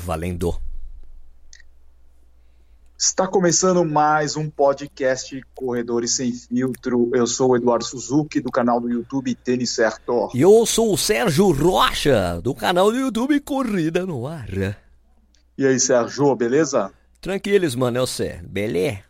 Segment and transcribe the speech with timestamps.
[0.00, 0.60] valendo.
[2.98, 7.10] Está começando mais um podcast Corredores Sem Filtro.
[7.14, 10.30] Eu sou o Eduardo Suzuki, do canal do YouTube Tênis Certo.
[10.34, 14.50] E eu sou o Sérgio Rocha, do canal do YouTube Corrida no Ar.
[15.56, 16.92] E aí, Sérgio, beleza?
[17.20, 18.38] Tranquilos, mano, eu sei.
[18.42, 19.00] Beleza?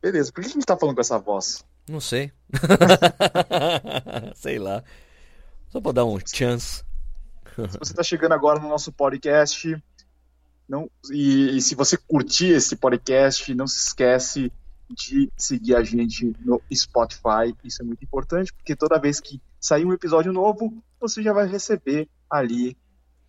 [0.00, 0.32] Beleza.
[0.32, 1.64] Por que a gente tá falando com essa voz?
[1.88, 2.32] Não sei.
[4.34, 4.82] sei lá.
[5.68, 6.82] Só pra dar um chance.
[7.56, 9.80] Se você está chegando agora no nosso podcast,
[10.68, 14.52] não, e, e, se você curtir esse podcast, não se esquece
[14.90, 17.54] de seguir a gente no Spotify.
[17.62, 21.46] Isso é muito importante, porque toda vez que sair um episódio novo, você já vai
[21.46, 22.76] receber ali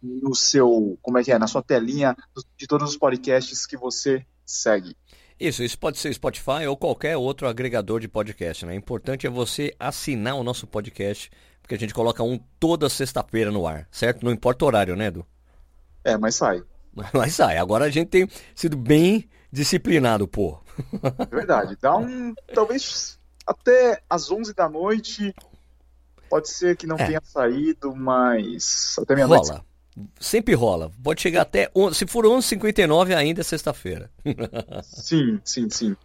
[0.01, 2.15] no seu, como é que é, na sua telinha
[2.57, 4.95] de todos os podcasts que você segue.
[5.39, 8.73] Isso, isso pode ser Spotify ou qualquer outro agregador de podcast, né?
[8.73, 11.29] O importante é você assinar o nosso podcast
[11.61, 14.23] porque a gente coloca um toda sexta-feira no ar, certo?
[14.23, 15.25] Não importa o horário, né, Edu?
[16.03, 16.63] É, mas sai.
[17.13, 17.57] Mas sai.
[17.57, 20.59] Agora a gente tem sido bem disciplinado, pô.
[21.19, 21.77] É verdade.
[21.81, 22.33] Dá um.
[22.53, 25.33] Talvez até às 11 da noite.
[26.29, 27.05] Pode ser que não é.
[27.05, 28.95] tenha saído, mas.
[28.99, 29.47] Até minha Rola.
[29.47, 29.65] Noite.
[30.19, 30.91] Sempre rola.
[31.01, 31.71] Pode chegar até.
[31.93, 34.11] Se for 11h59, ainda é sexta-feira.
[34.83, 35.95] sim, sim, sim.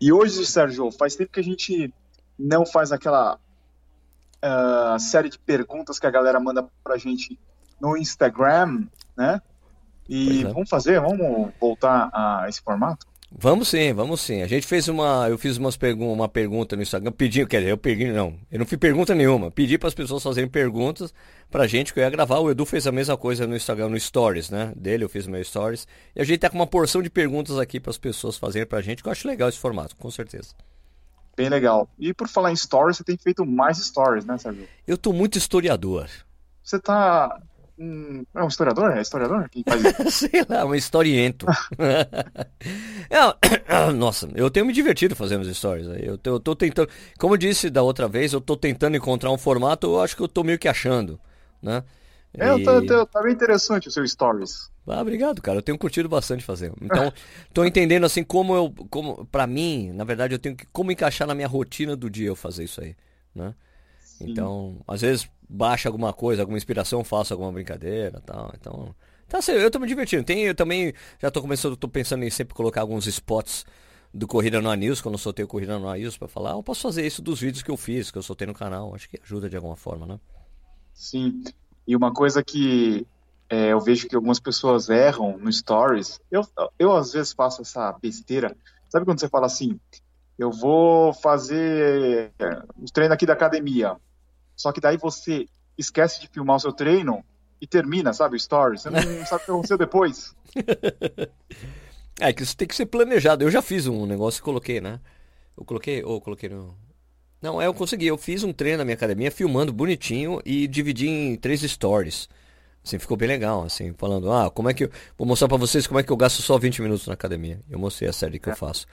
[0.00, 1.92] E hoje, Sérgio, faz tempo que a gente
[2.38, 3.38] não faz aquela
[4.44, 7.38] uh, série de perguntas que a galera manda pra gente
[7.80, 9.40] no Instagram, né?
[10.08, 10.48] E é.
[10.48, 13.06] vamos fazer, vamos voltar a esse formato?
[13.36, 14.42] Vamos sim, vamos sim.
[14.42, 15.28] A gente fez uma.
[15.28, 18.60] Eu fiz umas pergun uma pergunta no Instagram, pedi, quer dizer, eu pedi, não, eu
[18.60, 19.50] não fiz pergunta nenhuma.
[19.50, 21.12] Pedi para as pessoas fazerem perguntas
[21.50, 22.38] pra gente que eu ia gravar.
[22.38, 24.72] O Edu fez a mesma coisa no Instagram, no Stories, né?
[24.76, 25.86] Dele, eu fiz meu Stories.
[26.14, 28.80] E a gente tá com uma porção de perguntas aqui para as pessoas fazerem pra
[28.80, 30.54] gente, que eu acho legal esse formato, com certeza.
[31.36, 31.88] Bem legal.
[31.98, 34.68] E por falar em stories, você tem feito mais stories, né, Sérgio?
[34.86, 36.08] Eu tô muito historiador.
[36.62, 37.42] Você tá.
[37.78, 38.24] Um...
[38.34, 38.96] É um historiador?
[38.96, 39.48] É historiador?
[39.50, 40.10] Quem faz isso?
[40.30, 41.46] Sei lá, um historiento.
[43.96, 45.86] nossa, eu tenho me divertido fazendo os stories.
[46.00, 46.88] Eu tô, eu tô tentando.
[47.18, 50.22] Como eu disse da outra vez, eu tô tentando encontrar um formato, eu acho que
[50.22, 51.18] eu tô meio que achando,
[51.60, 51.82] né?
[52.36, 52.64] É, e...
[52.64, 54.70] eu tô, tá bem interessante o seu stories.
[54.86, 55.58] Ah, obrigado, cara.
[55.58, 56.72] Eu tenho curtido bastante fazer.
[56.80, 57.12] Então,
[57.54, 61.26] tô entendendo assim como eu, como para mim, na verdade, eu tenho que como encaixar
[61.26, 62.94] na minha rotina do dia eu fazer isso aí,
[63.34, 63.54] né?
[64.00, 64.30] Sim.
[64.30, 68.52] Então, às vezes baixa alguma coisa, alguma inspiração, faço alguma brincadeira, tal.
[68.60, 68.94] Então,
[69.28, 70.24] tá assim, eu tô me divertindo.
[70.24, 73.64] Tem, eu também já tô começando, tô pensando em sempre colocar alguns spots
[74.12, 76.82] do Corrida no News, quando eu soltei o Corrida no News para falar, eu posso
[76.82, 78.94] fazer isso dos vídeos que eu fiz, que eu soltei no canal.
[78.94, 80.20] Acho que ajuda de alguma forma, né?
[80.92, 81.42] Sim.
[81.86, 83.06] E uma coisa que
[83.48, 86.20] é, eu vejo que algumas pessoas erram no stories.
[86.30, 86.42] Eu,
[86.78, 88.56] eu às vezes faço essa besteira.
[88.88, 89.78] Sabe quando você fala assim,
[90.38, 92.32] eu vou fazer
[92.80, 93.96] os treinos aqui da academia.
[94.56, 97.24] Só que daí você esquece de filmar o seu treino
[97.60, 98.82] e termina, sabe, o stories.
[98.82, 100.34] Você não sabe o que aconteceu depois.
[102.20, 103.42] É que isso tem que ser planejado.
[103.42, 105.00] Eu já fiz um negócio e coloquei, né?
[105.56, 106.76] Eu coloquei, ou coloquei no.
[107.42, 108.06] Não, é, eu consegui.
[108.06, 112.28] Eu fiz um treino na minha academia filmando bonitinho e dividi em três stories.
[112.84, 114.90] Assim, ficou bem legal, assim, falando, ah, como é que eu.
[115.16, 117.60] Vou mostrar pra vocês como é que eu gasto só 20 minutos na academia.
[117.68, 118.52] Eu mostrei a série que é.
[118.52, 118.86] eu faço.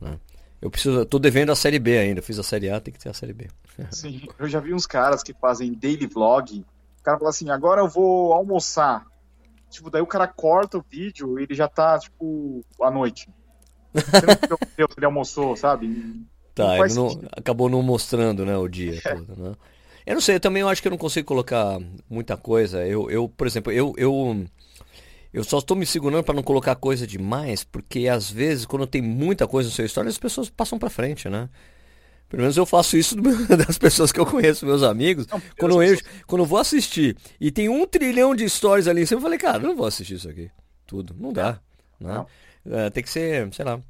[0.00, 0.18] Né?
[0.60, 1.04] Eu preciso.
[1.06, 2.20] tô devendo a série B ainda.
[2.20, 3.48] Eu fiz a série A, tem que ter a série B.
[3.90, 6.64] Sim, eu já vi uns caras que fazem daily vlog.
[7.00, 9.06] O cara fala assim, agora eu vou almoçar.
[9.70, 13.28] Tipo, daí o cara corta o vídeo e ele já tá, tipo, à noite.
[13.94, 16.26] Você não entendeu se ele almoçou, sabe?
[16.54, 19.14] Tá, não ele não, acabou não mostrando, né, o dia é.
[19.14, 19.54] todo, né?
[20.06, 22.84] Eu não sei, eu também acho que eu não consigo colocar muita coisa.
[22.86, 24.44] Eu, eu por exemplo, eu, eu,
[25.32, 29.02] eu só estou me segurando para não colocar coisa demais, porque às vezes, quando tem
[29.02, 31.48] muita coisa no seu história, as pessoas passam para frente, né?
[32.30, 33.16] Pelo menos eu faço isso
[33.66, 35.26] das pessoas que eu conheço, meus amigos.
[35.26, 35.98] Não, quando, eu,
[36.28, 39.74] quando eu vou assistir e tem um trilhão de stories ali, eu falei, cara, não
[39.74, 40.48] vou assistir isso aqui.
[40.86, 41.14] Tudo.
[41.18, 41.58] Não dá.
[41.98, 42.24] Né?
[42.66, 43.80] É, tem que ser, sei lá.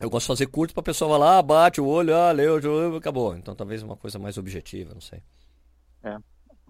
[0.00, 3.36] Eu gosto de fazer curto pra pessoa lá, bate o olho, ah, leu, acabou.
[3.36, 5.22] Então talvez uma coisa mais objetiva, não sei.
[6.02, 6.18] É.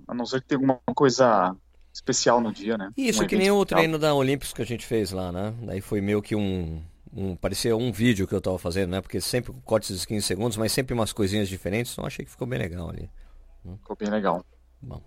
[0.07, 1.57] A não ser que tenha alguma coisa
[1.95, 2.93] especial no dia, né?
[2.95, 5.55] Isso, um que nem o treino da Olímpicos que a gente fez lá, né?
[5.63, 6.83] Daí foi meio que um,
[7.17, 7.35] um.
[7.35, 9.01] Parecia um vídeo que eu tava fazendo, né?
[9.01, 11.93] Porque sempre cortes de 15 segundos, mas sempre umas coisinhas diferentes.
[11.93, 13.11] Então achei que ficou bem legal ali.
[13.79, 14.45] Ficou bem legal.
[14.81, 15.01] Bom.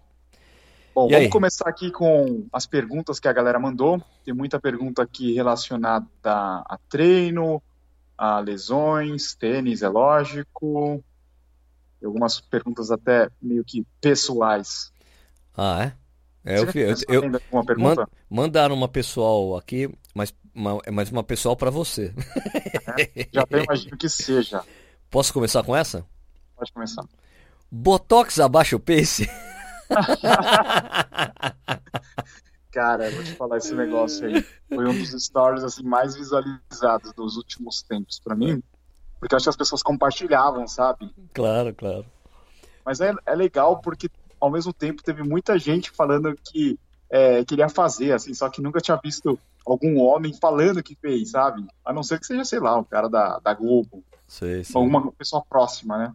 [0.94, 1.30] Bom, vamos aí?
[1.30, 4.02] começar aqui com as perguntas que a galera mandou.
[4.26, 7.62] Tem muita pergunta aqui relacionada a treino,
[8.18, 11.02] a lesões, tênis, é lógico,
[12.04, 14.92] algumas perguntas até meio que pessoais.
[15.56, 15.94] Ah, é?
[16.46, 21.72] É, eu, eu, eu, eu mandaram uma pessoal aqui, mas uma, mas uma pessoal para
[21.72, 22.14] você.
[22.98, 24.62] É, já até imagino que seja.
[25.10, 26.06] Posso começar com essa?
[26.56, 27.04] Pode começar.
[27.72, 29.28] Botox abaixa o pace?
[32.72, 34.46] Cara, vou te falar esse negócio aí.
[34.68, 38.62] Foi um dos stories assim mais visualizados dos últimos tempos para mim,
[39.20, 41.10] porque eu acho que as pessoas compartilhavam, sabe?
[41.34, 42.06] Claro, claro.
[42.86, 44.08] Mas é, é legal porque
[44.40, 46.80] ao mesmo tempo teve muita gente falando que
[47.10, 51.66] é, queria fazer, assim, só que nunca tinha visto algum homem falando que fez, sabe?
[51.86, 54.80] A não ser que seja, sei lá, um cara da, da Globo, Sei, sei.
[54.80, 56.14] alguma pessoa próxima, né?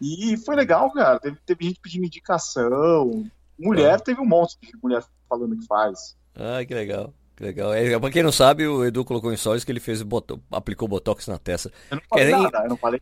[0.00, 1.18] E foi legal, cara.
[1.18, 3.24] Teve, teve gente pedindo indicação.
[3.58, 3.98] Mulher, Ah.
[3.98, 6.16] teve um monte de mulher falando que faz.
[6.36, 7.12] Ah, que legal.
[7.36, 7.72] Que legal.
[7.72, 10.88] É, pra quem não sabe, o Edu colocou em stories que ele fez boto- aplicou
[10.88, 11.72] botox na testa.
[11.90, 13.00] Eu não falei Querem- nada, eu não falei.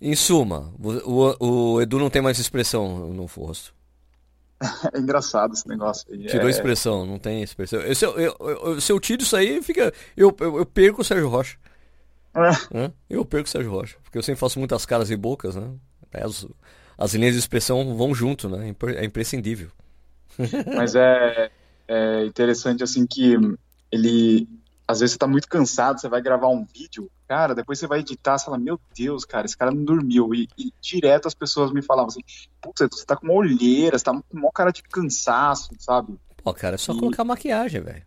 [0.00, 0.90] Em suma, o,
[1.40, 3.72] o- o Edu não tem mais expressão no rosto.
[4.94, 6.26] É engraçado esse negócio aí.
[6.26, 7.80] Tirou É, expressão, não tem expressão.
[7.80, 9.92] Eu- Se eu, eu- se eu tiro isso aí, fica.
[10.16, 11.56] Eu, eu, eu perco o Sérgio Rocha.
[12.34, 12.76] É.
[12.78, 12.92] né?
[13.10, 13.96] Eu perco o Sérgio Rocha.
[14.02, 15.70] Porque eu sempre faço muitas caras e bocas, né?
[16.12, 16.46] Aí As,
[16.96, 18.74] as linhas de expressão vão junto, né?
[18.88, 19.70] É É imprescindível.
[20.74, 21.50] Mas é,
[21.88, 23.36] é interessante assim que
[23.90, 24.48] ele
[24.86, 28.00] às vezes você tá muito cansado, você vai gravar um vídeo, cara, depois você vai
[28.00, 30.34] editar, você fala, meu Deus, cara, esse cara não dormiu.
[30.34, 32.20] E, e direto as pessoas me falavam assim,
[32.60, 36.18] putz, você tá com uma olheira, você tá com uma cara de cansaço, sabe?
[36.42, 38.02] Pô, cara, é só E- colocar maquiagem, velho.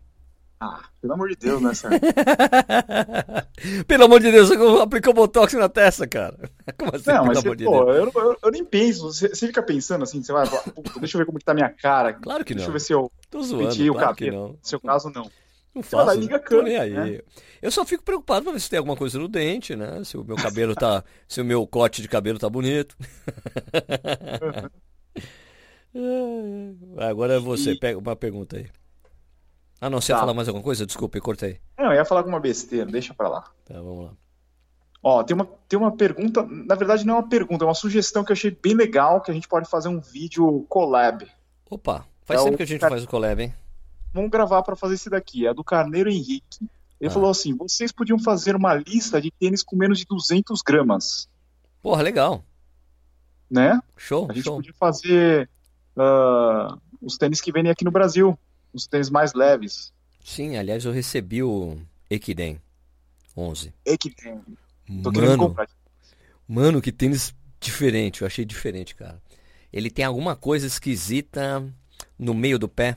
[0.58, 2.00] Ah, pelo amor de Deus, né, Sérgio?
[3.86, 6.50] Pelo amor de Deus, você aplicou botox na testa, cara.
[6.78, 9.02] Como assim, Não, mas você, de pô, eu, eu, eu nem penso.
[9.12, 11.52] Você, você fica pensando assim, você vai, falar, "Puta, deixa eu ver como que tá
[11.52, 12.14] minha cara.
[12.14, 12.70] Claro que Deixa não.
[12.70, 14.48] eu ver se eu Tô zoando, o claro que cabelo.
[14.48, 15.30] No seu caso, não.
[15.76, 17.22] Não lá faço, liga a câmera, aí.
[17.62, 20.02] Eu só fico preocupado pra ver se tem alguma coisa no dente, né?
[20.04, 21.04] Se o meu cabelo tá.
[21.28, 22.96] se o meu corte de cabelo tá bonito.
[26.98, 28.66] Agora é você, E- pega uma pergunta aí.
[29.80, 30.20] Ah, não, você ia Tá.
[30.20, 30.86] falar mais alguma coisa?
[30.86, 31.60] Desculpa, eu cortei.
[31.78, 33.42] Não, eu ia falar alguma besteira, deixa pra lá.
[33.64, 34.12] Tá, vamos lá.
[35.02, 38.24] Ó, tem uma, tem uma pergunta, na verdade não é uma pergunta, é uma sugestão
[38.24, 41.26] que eu achei bem legal, que a gente pode fazer um vídeo collab.
[41.70, 43.54] Opa, faz É tempo que a gente cara- faz o collab, hein?
[44.12, 46.60] Vamos gravar pra fazer esse daqui, é do Carneiro Henrique.
[47.00, 47.12] Ele Ah.
[47.12, 51.28] falou assim, vocês podiam fazer uma lista de tênis com menos de 200 gramas,
[51.82, 52.42] Porra, legal.
[53.50, 53.78] né?
[53.96, 54.56] Show, A gente show.
[54.56, 55.48] podia fazer
[55.96, 58.38] ah, os tênis que vendem aqui no Brasil,
[58.72, 59.92] os tênis mais leves.
[60.24, 61.78] Sim, aliás, eu recebi o
[62.10, 62.60] Ekiden
[63.36, 63.72] 11.
[63.84, 64.40] É que tem.
[65.02, 65.68] Tô querendo Mano, comprar.
[66.48, 69.20] Mano, que tênis diferente, eu achei diferente, cara.
[69.72, 71.62] Ele tem alguma coisa esquisita
[72.18, 72.96] no meio do pé,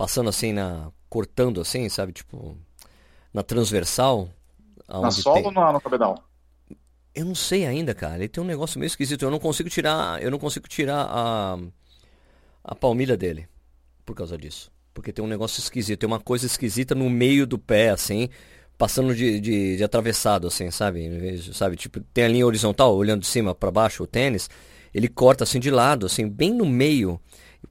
[0.00, 0.90] passando assim na.
[1.08, 2.12] cortando assim, sabe?
[2.12, 2.56] Tipo.
[3.32, 4.28] Na transversal.
[4.88, 6.24] Na sola tem- ou na- no cabedal?
[7.14, 8.16] Eu não sei ainda, cara.
[8.16, 9.22] Ele tem um negócio meio esquisito.
[9.22, 10.22] Eu não consigo tirar.
[10.22, 11.58] Eu não consigo tirar a.
[12.64, 13.48] a palmilha dele.
[14.04, 14.70] Por causa disso.
[14.92, 16.00] Porque tem um negócio esquisito.
[16.00, 18.28] Tem uma coisa esquisita no meio do pé, assim.
[18.76, 21.38] Passando de, de, de atravessado, assim, sabe?
[21.52, 21.76] Sabe?
[21.76, 24.48] Tipo, tem a linha horizontal, olhando de cima pra baixo, o tênis.
[24.92, 27.20] Ele corta assim de lado, assim, bem no meio.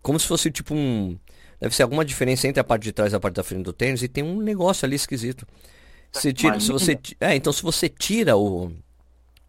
[0.02, 1.18] Como se fosse tipo um.
[1.60, 3.74] Deve ser alguma diferença entre a parte de trás e a parte da frente do
[3.74, 4.02] tênis.
[4.02, 5.46] E tem um negócio ali esquisito.
[6.12, 6.98] Se, tira, se você.
[7.20, 8.72] É, então se você tira o,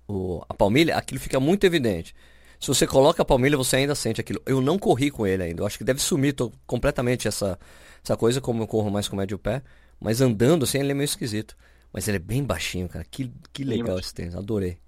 [0.08, 2.14] o, a palmilha, aquilo fica muito evidente.
[2.58, 4.42] Se você coloca a palmilha, você ainda sente aquilo.
[4.44, 5.62] Eu não corri com ele ainda.
[5.62, 6.34] Eu acho que deve sumir
[6.66, 7.58] completamente essa,
[8.04, 9.62] essa coisa, como eu corro mais com o médio pé.
[9.98, 11.56] Mas andando assim, ele é meio esquisito.
[11.92, 13.04] Mas ele é bem baixinho, cara.
[13.10, 14.34] Que, que legal esse tênis.
[14.34, 14.78] Adorei.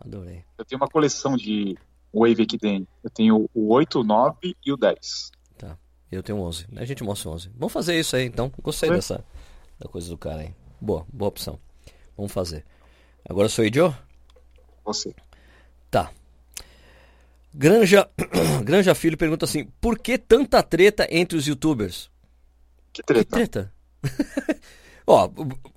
[0.00, 0.44] Adorei.
[0.56, 1.76] Eu tenho uma coleção de
[2.12, 2.86] Wave que tem.
[3.04, 5.32] Eu tenho o 8, o 9 e o 10.
[6.12, 6.66] Eu tenho 11.
[6.76, 7.50] A gente mostra o 11.
[7.56, 8.52] Vamos fazer isso aí, então.
[8.62, 8.92] Gostei É.
[8.92, 9.24] dessa
[9.78, 10.54] da coisa do cara aí.
[10.80, 11.58] Boa, boa opção.
[12.16, 12.64] Vamos fazer.
[13.28, 13.92] Agora sou Joe?
[14.84, 15.14] Você.
[15.90, 16.10] Tá.
[17.54, 18.08] Granja,
[18.64, 22.10] Granja Filho pergunta assim: por que tanta treta entre os youtubers?
[22.92, 23.72] Que Que treta.
[25.06, 25.28] Ó,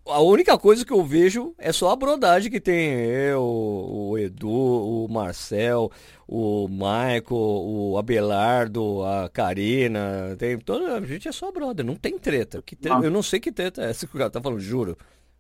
[0.08, 4.50] a única coisa que eu vejo é só a brodagem que tem eu, o Edu,
[4.50, 5.92] o Marcel,
[6.28, 12.20] o Michael, o Abelardo, a Karina, tem toda a gente é só brother, não tem
[12.20, 12.62] treta.
[12.62, 13.04] Que treta?
[13.04, 14.98] Eu não sei que treta é essa que o cara tá falando, juro.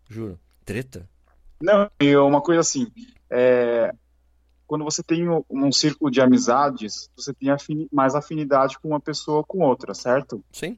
[0.09, 0.39] Juro.
[0.63, 1.07] Treta?
[1.61, 2.87] Não, e uma coisa assim,
[3.29, 3.93] é,
[4.67, 8.99] quando você tem um, um círculo de amizades, você tem afini- mais afinidade com uma
[8.99, 10.43] pessoa com outra, certo?
[10.51, 10.77] Sim,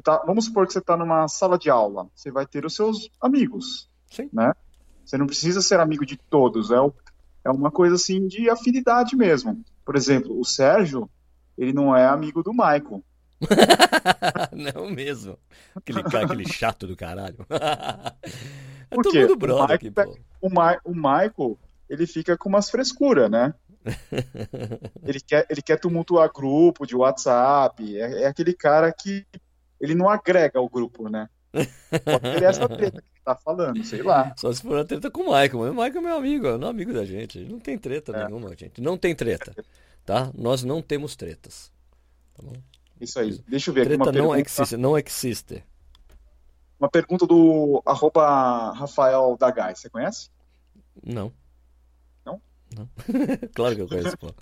[0.00, 3.08] tá, vamos supor que você está numa sala de aula, você vai ter os seus
[3.20, 4.28] amigos, sim.
[4.32, 4.52] né?
[5.04, 6.92] Você não precisa ser amigo de todos, é, o-
[7.44, 9.62] é uma coisa assim de afinidade mesmo.
[9.84, 11.08] Por exemplo, o Sérgio,
[11.56, 13.02] ele não é amigo do Michael.
[14.52, 15.38] Não mesmo.
[15.76, 17.38] Aquele cara, aquele chato do caralho.
[18.90, 19.20] É Por todo quê?
[19.20, 20.18] mundo O brother aqui, Michael pô.
[20.40, 21.58] O, Ma- o Michael,
[21.90, 23.52] ele fica com umas frescuras, né?
[25.04, 27.96] Ele quer, ele quer tumultuar grupo de WhatsApp.
[27.98, 29.26] É, é aquele cara que
[29.80, 31.28] ele não agrega o grupo, né?
[31.52, 34.34] Pode ser essa treta que ele tá falando, sei lá.
[34.38, 35.58] Só se for a treta com o Michael.
[35.58, 37.38] Mas o Michael é meu amigo, é não amigo da gente.
[37.44, 38.26] Não tem treta É.
[38.26, 38.80] nenhuma, gente.
[38.80, 39.54] Não tem treta.
[40.04, 40.30] Tá?
[40.34, 41.72] Nós não temos tretas.
[42.34, 42.52] Tá bom?
[43.00, 43.38] Isso aí.
[43.48, 44.40] Deixa eu ver aqui Treta uma não pergunta.
[44.40, 45.64] existe, não existe.
[46.78, 49.74] Uma pergunta do arroba Rafael Dagai.
[49.74, 50.30] Você conhece?
[51.02, 51.32] Não.
[52.24, 52.40] Não?
[52.76, 52.88] Não.
[53.54, 54.32] Claro que eu conheço, pô.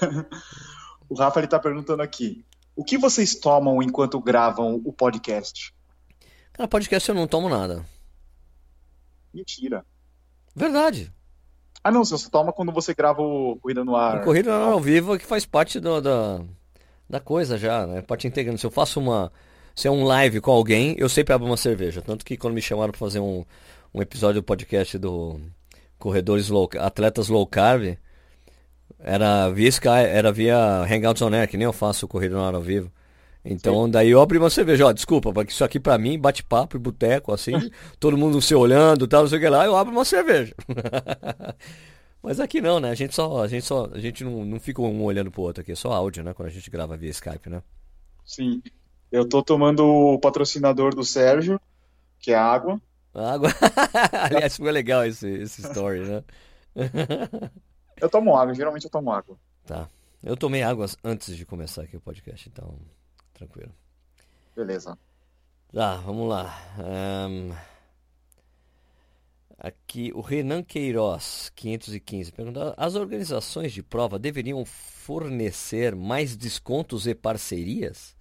[1.08, 2.44] O Rafa ele tá perguntando aqui.
[2.76, 5.72] O que vocês tomam enquanto gravam o podcast?
[6.52, 7.84] Cara, podcast eu não tomo nada.
[9.32, 9.84] Mentira.
[10.54, 11.12] Verdade.
[11.82, 14.16] Ah, não, você toma quando você grava o Corrida no Ar.
[14.18, 16.40] A corrida ao vivo é que faz parte do- da,
[17.10, 18.00] da coisa já, né?
[18.02, 18.60] Parte integrante.
[18.60, 19.30] Se eu faço uma.
[19.74, 22.00] Se é um live com alguém, eu sempre abro uma cerveja.
[22.00, 23.44] Tanto que quando me chamaram pra fazer um,
[23.92, 25.40] um episódio do podcast do
[25.98, 27.98] Corredores Low, Atletas Low Carb,
[28.98, 32.42] era via Sky, era via Hangouts on Air, que nem eu faço o Corrida no
[32.42, 32.90] Ar ao vivo.
[33.44, 37.30] Então, daí eu abri uma cerveja, ó, desculpa, porque isso aqui pra mim, bate-papo, boteco,
[37.30, 37.52] assim,
[38.00, 40.54] todo mundo se olhando, tal, não sei o que lá, eu abro uma cerveja.
[42.22, 42.88] Mas aqui não, né?
[42.88, 45.60] A gente só, a gente só, a gente não, não fica um olhando pro outro
[45.60, 46.32] aqui, é só áudio, né?
[46.32, 47.62] Quando a gente grava via Skype, né?
[48.24, 48.62] Sim.
[49.12, 51.60] Eu tô tomando o patrocinador do Sérgio,
[52.18, 52.80] que é a água.
[53.12, 53.50] A água.
[54.10, 56.24] Aliás, foi legal esse, esse story, né?
[58.00, 59.36] Eu tomo água, geralmente eu tomo água.
[59.64, 59.88] Tá.
[60.22, 62.78] Eu tomei água antes de começar aqui o podcast, então,
[63.32, 63.72] tranquilo.
[64.56, 64.98] Beleza.
[65.72, 66.56] Tá, vamos lá.
[66.78, 67.52] Ahn,
[69.64, 77.14] Aqui, o Renan Queiroz, 515, pergunta: as organizações de prova deveriam fornecer mais descontos e
[77.14, 78.13] parcerias?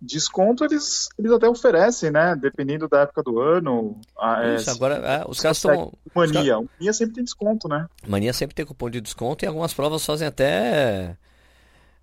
[0.00, 2.36] Desconto eles, eles até oferecem, né?
[2.36, 4.00] Dependendo da época do ano.
[4.16, 5.92] Ah, é, Isso, agora, é, os caras estão.
[6.14, 6.56] Mania.
[6.78, 7.86] Mania sempre tem desconto, né?
[8.06, 11.16] Mania sempre tem cupom de desconto e algumas provas fazem até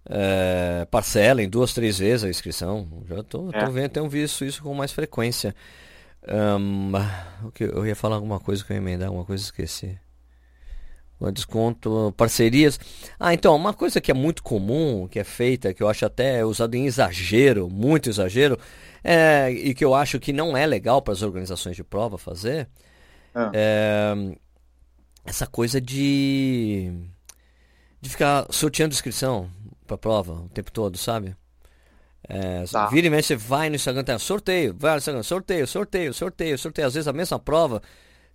[0.09, 2.87] é, parcela em duas, três vezes a inscrição.
[3.07, 3.63] Já tô, É.
[3.65, 5.55] tô vendo, tenho visto isso com mais frequência.
[7.53, 9.97] Que eu ia falar alguma coisa que eu ia emendar, alguma coisa esqueci.
[11.19, 12.77] Um desconto, parcerias.
[13.19, 16.43] Ah, então, uma coisa que é muito comum, que é feita, que eu acho até
[16.45, 18.59] usado em exagero, muito exagero,
[19.03, 22.67] é, e que eu acho que não é legal para as organizações de prova fazer,
[23.33, 23.51] Ah.
[23.53, 24.13] é
[25.25, 26.91] essa coisa de
[28.01, 29.49] de ficar sorteando inscrição
[29.87, 31.35] para prova o tempo todo, sabe?
[32.27, 32.87] É, Tá.
[32.87, 36.57] Vira e mexe, você vai no Instagram, tem sorteio, vai no Instagram, sorteio, sorteio, sorteio,
[36.57, 36.87] sorteio.
[36.87, 37.81] Às vezes a mesma prova,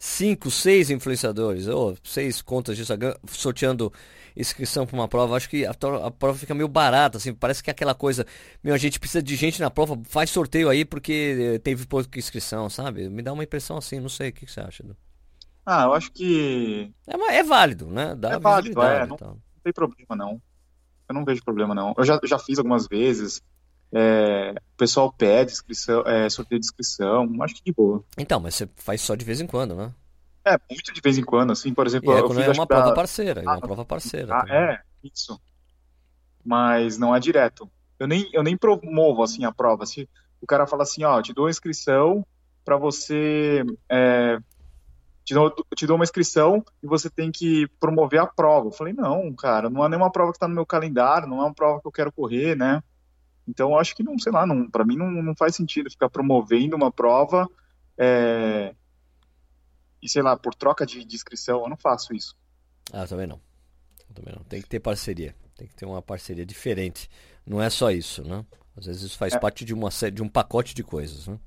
[0.00, 3.92] cinco, seis influenciadores, ou seis contas de Instagram sorteando
[4.37, 5.37] inscrição para uma prova.
[5.37, 8.26] Acho que a, a prova fica meio barata, assim, parece que é aquela coisa,
[8.64, 12.19] meu, a gente precisa de gente na prova, faz sorteio aí porque eh, teve pouca
[12.19, 13.09] inscrição, sabe?
[13.11, 14.83] Me dá uma impressão assim, não sei, o que, que você acha?
[14.85, 14.97] Edu?
[15.66, 18.14] Ah, eu acho que É, é válido, né?
[18.14, 20.42] Dá É válido, é, não- não tem problema, não.
[21.09, 21.95] Eu não vejo problema, não.
[21.99, 23.42] Eu já, já fiz algumas vezes.
[23.92, 27.28] É, o pessoal pede inscrição, é, sorteio de inscrição.
[27.42, 28.04] Acho que de boa.
[28.16, 29.92] Então, mas você faz só de vez em quando, né?
[30.44, 32.66] É, muito de vez em quando, assim, por E exemplo, é eu fiz é uma
[32.66, 34.35] da- prova parceira, é uma Ah, prova parceira.
[34.35, 34.56] Ah, também.
[34.56, 35.40] é, isso.
[36.44, 37.70] Mas não é direto.
[37.99, 39.85] Eu nem, eu nem promovo assim a prova.
[39.85, 40.09] Se
[40.40, 42.25] o cara fala assim, ó, te dou a inscrição
[42.64, 44.38] para você, é,
[45.25, 48.68] te dou, te dou uma inscrição e você tem que promover a prova.
[48.68, 51.42] Eu falei, não, cara, não é nenhuma prova que está no meu calendário, não é
[51.44, 52.82] uma prova que eu quero correr, né?
[53.50, 56.09] Então eu acho que não, sei lá, não, para mim não, não faz sentido ficar
[56.09, 57.49] promovendo uma prova
[57.99, 58.73] é,
[60.00, 62.37] e sei lá, por troca de, de inscrição, eu não faço isso.
[62.92, 63.40] Ah, também não.
[64.09, 64.45] Eu também não.
[64.45, 65.35] Tem que ter parceria.
[65.57, 67.11] Tem que ter uma parceria diferente.
[67.45, 68.47] Não é só isso, né?
[68.76, 69.38] Às vezes isso faz É.
[69.38, 71.38] parte de uma série, de um pacote de coisas, né?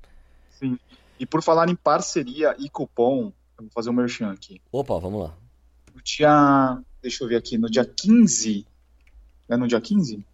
[0.50, 0.78] Sim.
[1.18, 4.60] E por falar em parceria e cupom, eu vou fazer um merchan aqui.
[4.70, 5.34] Opa, vamos lá.
[5.94, 8.66] No dia, deixa eu ver aqui, no dia 15,
[9.48, 10.24] é no dia 15?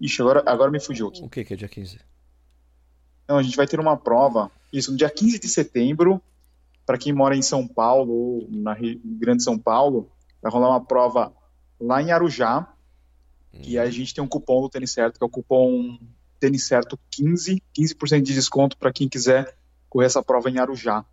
[0.00, 1.22] Ixi, agora, agora me fugiu aqui.
[1.22, 1.98] O que que é dia 15?
[3.28, 6.20] Não, a gente vai ter uma prova, isso, no dia 15 de setembro,
[6.84, 10.10] para quem mora em São Paulo ou na Ri- Grande São Paulo,
[10.40, 11.32] vai rolar uma prova
[11.80, 12.72] lá em Arujá,
[13.52, 15.98] e aí a gente tem um cupom do Tênis Certo, que é o cupom
[16.38, 19.56] Tênis Certo 15, 15% de desconto para quem quiser
[19.88, 21.04] correr essa prova em Arujá.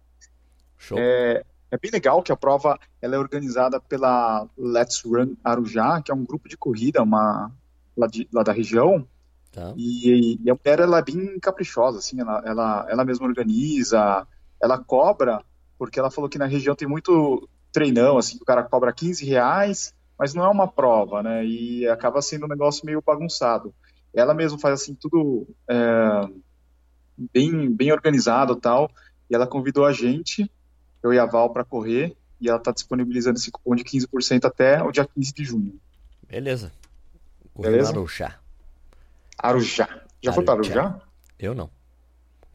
[0.78, 0.98] Show.
[1.00, 6.12] É, é bem legal que a prova ela é organizada pela Let's Run Arujá, que
[6.12, 7.50] é um grupo de corrida uma,
[7.96, 9.08] lá, de- lá da região.
[9.52, 9.74] Tá.
[9.78, 14.28] E, e a mulher ela é bem caprichosa, assim, ela, ela, ela mesma organiza,
[14.62, 15.44] ela cobra,
[15.78, 19.94] porque ela falou que na região tem muito treinão, assim, o cara cobra 15 reais,
[20.18, 21.46] mas não é uma prova, né?
[21.46, 23.74] E acaba sendo um negócio meio bagunçado.
[24.14, 26.30] Ela mesma faz assim tudo é,
[27.34, 28.90] bem, bem organizado tal.
[29.30, 30.50] E ela convidou a gente,
[31.02, 32.16] eu e a Val, para correr.
[32.40, 35.80] E ela está disponibilizando esse cupom de 15% até o dia 15 de junho.
[36.28, 36.72] Beleza.
[37.54, 37.92] Correndo Beleza?
[37.92, 38.40] Arujá.
[39.38, 40.02] Arujá.
[40.22, 40.82] Já foi para Arujá.
[40.82, 41.02] Arujá?
[41.40, 41.70] Eu não.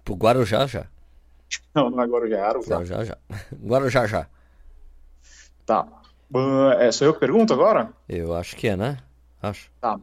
[0.05, 0.87] Pro Guarujá já.
[1.75, 2.75] Não, não é Guarujá, é Arujá.
[2.75, 3.19] Guarujá já.
[3.55, 4.27] Guarujá já.
[5.65, 5.87] Tá.
[6.35, 7.93] Ah, é, sou eu que pergunto agora?
[8.09, 8.99] Eu acho que é, né?
[9.41, 9.71] Acho.
[9.81, 9.99] Tá.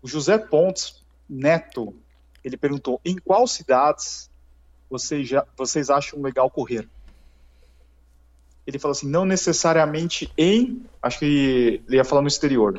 [0.00, 1.94] O José Pontes Neto,
[2.44, 4.30] ele perguntou: em qual cidades
[4.88, 6.88] vocês, já, vocês acham legal correr?
[8.66, 10.84] Ele falou assim: não necessariamente em.
[11.02, 12.78] Acho que ele ia falar no exterior.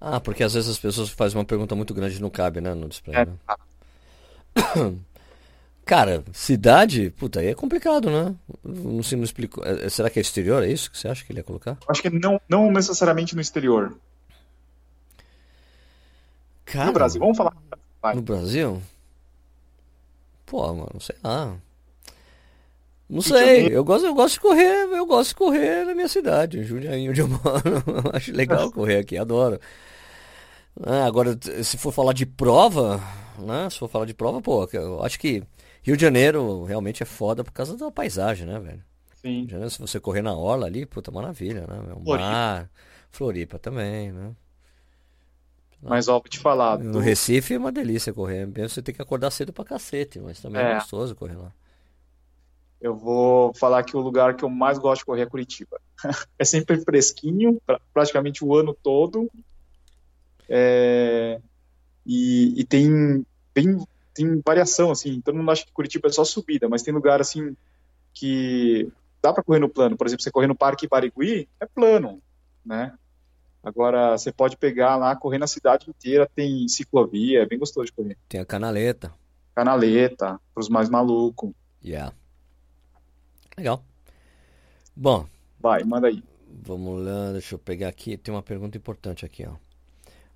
[0.00, 2.72] Ah, porque às vezes as pessoas fazem uma pergunta muito grande e não cabe, né,
[2.72, 3.16] no display.
[3.16, 3.34] É, né?
[5.84, 8.34] Cara, cidade, puta, aí é complicado, né?
[8.62, 9.64] Não se me explicou.
[9.64, 10.62] É, será que é exterior?
[10.62, 11.76] É isso que você acha que ele ia colocar?
[11.88, 13.96] Acho que não, não necessariamente no exterior.
[16.64, 17.56] Cara, no Brasil, vamos falar.
[18.00, 18.14] Vai.
[18.14, 18.80] No Brasil?
[20.46, 21.56] Pô, mano, sei lá.
[23.08, 26.62] Não sei, eu gosto, eu gosto de correr, eu gosto de correr na minha cidade,
[26.62, 28.12] Jundiaí, onde eu moro.
[28.12, 29.60] Acho legal correr aqui, adoro.
[30.82, 33.00] Ah, agora, se for falar de prova,
[33.38, 33.68] né?
[33.70, 35.42] Se for falar de prova, pô, eu acho que
[35.82, 38.82] Rio de Janeiro realmente é foda por causa da paisagem, né, velho?
[39.14, 39.46] Sim.
[39.48, 41.94] Janeiro, se você correr na orla ali, puta maravilha, né?
[41.94, 42.28] O Floripa.
[42.28, 42.70] mar,
[43.10, 44.34] Floripa também, né?
[45.82, 46.78] Mas ó, vou te falar.
[46.78, 46.98] No do...
[46.98, 48.46] Recife é uma delícia correr.
[48.46, 51.52] Você tem que acordar cedo pra cacete, mas também é, é gostoso correr lá.
[52.80, 55.80] Eu vou falar que o lugar que eu mais gosto de correr é Curitiba.
[56.38, 57.60] é sempre fresquinho,
[57.92, 59.30] praticamente o ano todo.
[60.50, 61.40] É...
[62.04, 63.78] E, e, tem bem
[64.12, 67.56] tem variação, assim, todo mundo acha que Curitiba é só subida, mas tem lugar, assim,
[68.12, 68.90] que
[69.22, 69.96] dá para correr no plano.
[69.96, 72.20] Por exemplo, você correr no Parque Barigui, é plano,
[72.64, 72.92] né?
[73.62, 77.92] Agora, você pode pegar lá, correr na cidade inteira, tem ciclovia, é bem gostoso de
[77.92, 78.16] correr.
[78.28, 79.12] Tem a canaleta.
[79.54, 81.52] Canaleta, para os mais malucos.
[81.84, 82.12] Yeah.
[83.56, 83.84] Legal.
[84.96, 85.26] Bom.
[85.58, 86.22] Vai, manda aí.
[86.62, 88.16] Vamos lá, deixa eu pegar aqui.
[88.16, 89.54] Tem uma pergunta importante aqui, ó.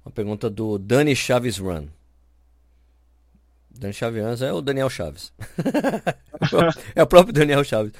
[0.05, 1.87] Uma pergunta do Dani Chaves Run.
[3.71, 5.33] Dani Chaves é o Daniel Chaves.
[6.95, 7.93] é o próprio Daniel Chaves.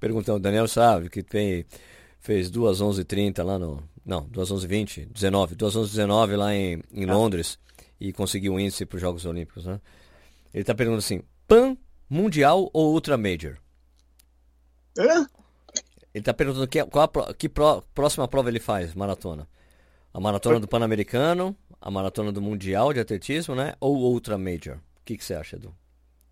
[0.00, 1.64] Perguntando, Daniel Chaves, que tem,
[2.18, 3.82] fez 2 11 30 lá no.
[4.04, 5.54] Não, 2 11 20, 19.
[5.54, 7.14] 2 11 19 lá em, em ah.
[7.14, 7.58] Londres
[8.00, 9.80] e conseguiu um índice para os Jogos Olímpicos, né?
[10.52, 11.76] Ele está perguntando assim: PAN,
[12.08, 13.56] Mundial ou Ultra Major?
[14.98, 15.26] Hã?
[16.14, 19.46] Ele está perguntando que, qual a, que pro, próxima prova ele faz, maratona.
[20.16, 23.74] A maratona do Pan-Americano, a maratona do Mundial de Atletismo, né?
[23.78, 24.78] Ou Ultra Major?
[25.06, 25.68] que, que você acha, Edu?
[25.68, 25.74] O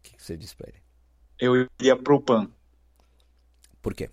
[0.03, 0.83] que, que você diz pra ele?
[1.39, 2.51] Eu iria pro PAN.
[3.81, 4.11] Por quê?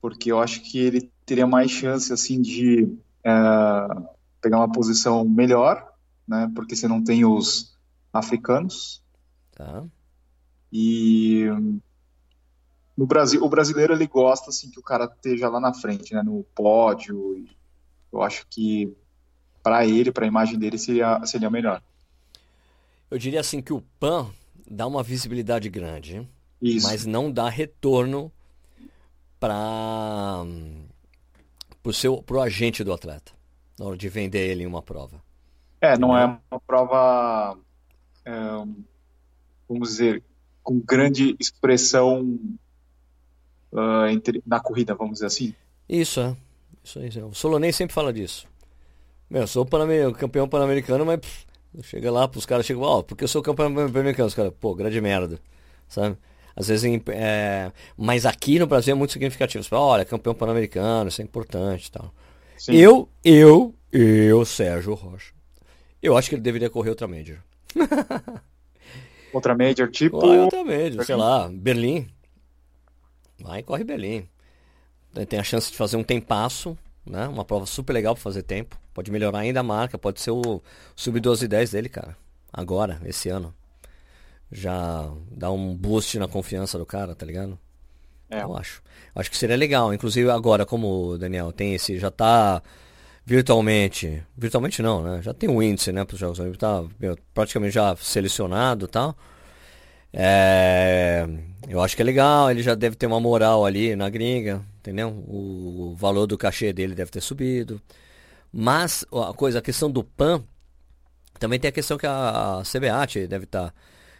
[0.00, 2.86] Porque eu acho que ele teria mais chance, assim, de
[3.24, 3.32] é,
[4.40, 5.90] pegar uma posição melhor,
[6.28, 6.50] né?
[6.54, 7.74] Porque você não tem os
[8.12, 9.02] africanos.
[9.52, 9.84] Tá.
[10.70, 11.46] E
[12.96, 16.22] no Brasil, o brasileiro ele gosta assim que o cara esteja lá na frente, né,
[16.22, 17.46] no pódio.
[18.16, 18.92] Eu acho que
[19.62, 21.82] para ele, para a imagem dele seria seria melhor.
[23.10, 24.30] Eu diria assim que o PAN
[24.68, 26.26] dá uma visibilidade grande,
[26.60, 26.86] Isso.
[26.86, 28.32] mas não dá retorno
[29.38, 30.44] para
[31.84, 33.32] o seu pro agente do atleta
[33.78, 35.22] na hora de vender ele em uma prova.
[35.80, 37.58] É, não é uma prova,
[38.24, 38.32] é,
[39.68, 40.22] vamos dizer,
[40.62, 42.38] com grande expressão
[43.72, 45.54] uh, entre, na corrida, vamos dizer assim.
[45.86, 46.36] Isso, é.
[46.86, 47.10] Isso aí.
[47.22, 48.46] O Solonei sempre fala disso.
[49.28, 49.66] Meu, eu sou
[50.16, 51.46] campeão pan-americano, mas pff,
[51.82, 54.28] Chega lá, os caras chegam, ó, oh, porque eu sou campeão pan-americano.
[54.28, 55.38] Os caras, pô, grande merda,
[55.88, 56.16] sabe?
[56.54, 57.70] Às vezes, é...
[57.98, 59.62] mas aqui no Brasil é muito significativo.
[59.62, 62.14] Você fala, olha, campeão pan-americano, isso é importante e tal.
[62.56, 62.76] Sim.
[62.76, 65.34] Eu, eu, eu, Sérgio Rocha,
[66.02, 67.36] eu acho que ele deveria correr outra Major.
[69.34, 70.18] outra Major, tipo...
[70.18, 72.08] Corre outra Major, sei lá, Berlim.
[73.38, 74.26] Vai, corre Berlim.
[75.24, 77.26] Tem a chance de fazer um tempasso, né?
[77.28, 78.78] Uma prova super legal para fazer tempo.
[78.92, 80.60] Pode melhorar ainda a marca, pode ser o
[80.94, 82.16] sub-12 10 dele, cara.
[82.52, 83.54] Agora, esse ano.
[84.50, 87.58] Já dá um boost na confiança do cara, tá ligado?
[88.30, 88.42] É.
[88.42, 88.82] Eu acho.
[89.14, 89.92] Acho que seria legal.
[89.92, 92.62] Inclusive agora, como o Daniel tem esse, já tá
[93.24, 94.22] virtualmente.
[94.36, 95.20] Virtualmente não, né?
[95.22, 96.84] Já tem um índice, né, para os Jogos Olímpicos, tá
[97.34, 99.16] praticamente já selecionado e tal.
[100.12, 101.26] É,
[101.68, 105.08] eu acho que é legal, ele já deve ter uma moral ali na gringa, entendeu?
[105.08, 107.80] O, o valor do cachê dele deve ter subido.
[108.52, 110.44] Mas a coisa, a questão do PAN,
[111.38, 113.74] também tem a questão que a, a CBAT deve estar tá,